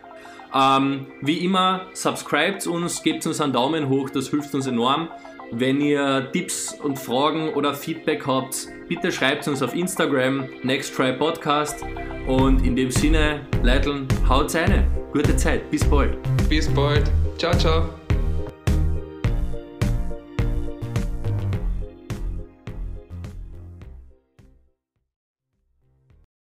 Ähm, 0.53 1.07
wie 1.21 1.43
immer, 1.43 1.87
subscribt 1.93 2.67
uns, 2.67 3.01
gebt 3.01 3.25
uns 3.25 3.41
einen 3.41 3.53
Daumen 3.53 3.89
hoch, 3.89 4.09
das 4.09 4.29
hilft 4.29 4.53
uns 4.53 4.67
enorm. 4.67 5.09
Wenn 5.51 5.81
ihr 5.81 6.29
Tipps 6.31 6.73
und 6.73 6.97
Fragen 6.97 7.49
oder 7.53 7.73
Feedback 7.73 8.25
habt, 8.25 8.67
bitte 8.87 9.11
schreibt 9.11 9.47
uns 9.47 9.61
auf 9.61 9.75
Instagram, 9.75 10.49
Next 10.63 10.95
Try 10.95 11.13
Podcast. 11.13 11.83
Und 12.27 12.65
in 12.65 12.75
dem 12.75 12.89
Sinne, 12.89 13.41
Leiteln, 13.61 14.07
haut 14.27 14.55
eine. 14.55 14.87
Gute 15.11 15.35
Zeit, 15.35 15.69
bis 15.69 15.83
bald. 15.83 16.17
Bis 16.49 16.67
bald. 16.69 17.11
Ciao, 17.37 17.53
ciao. 17.57 18.02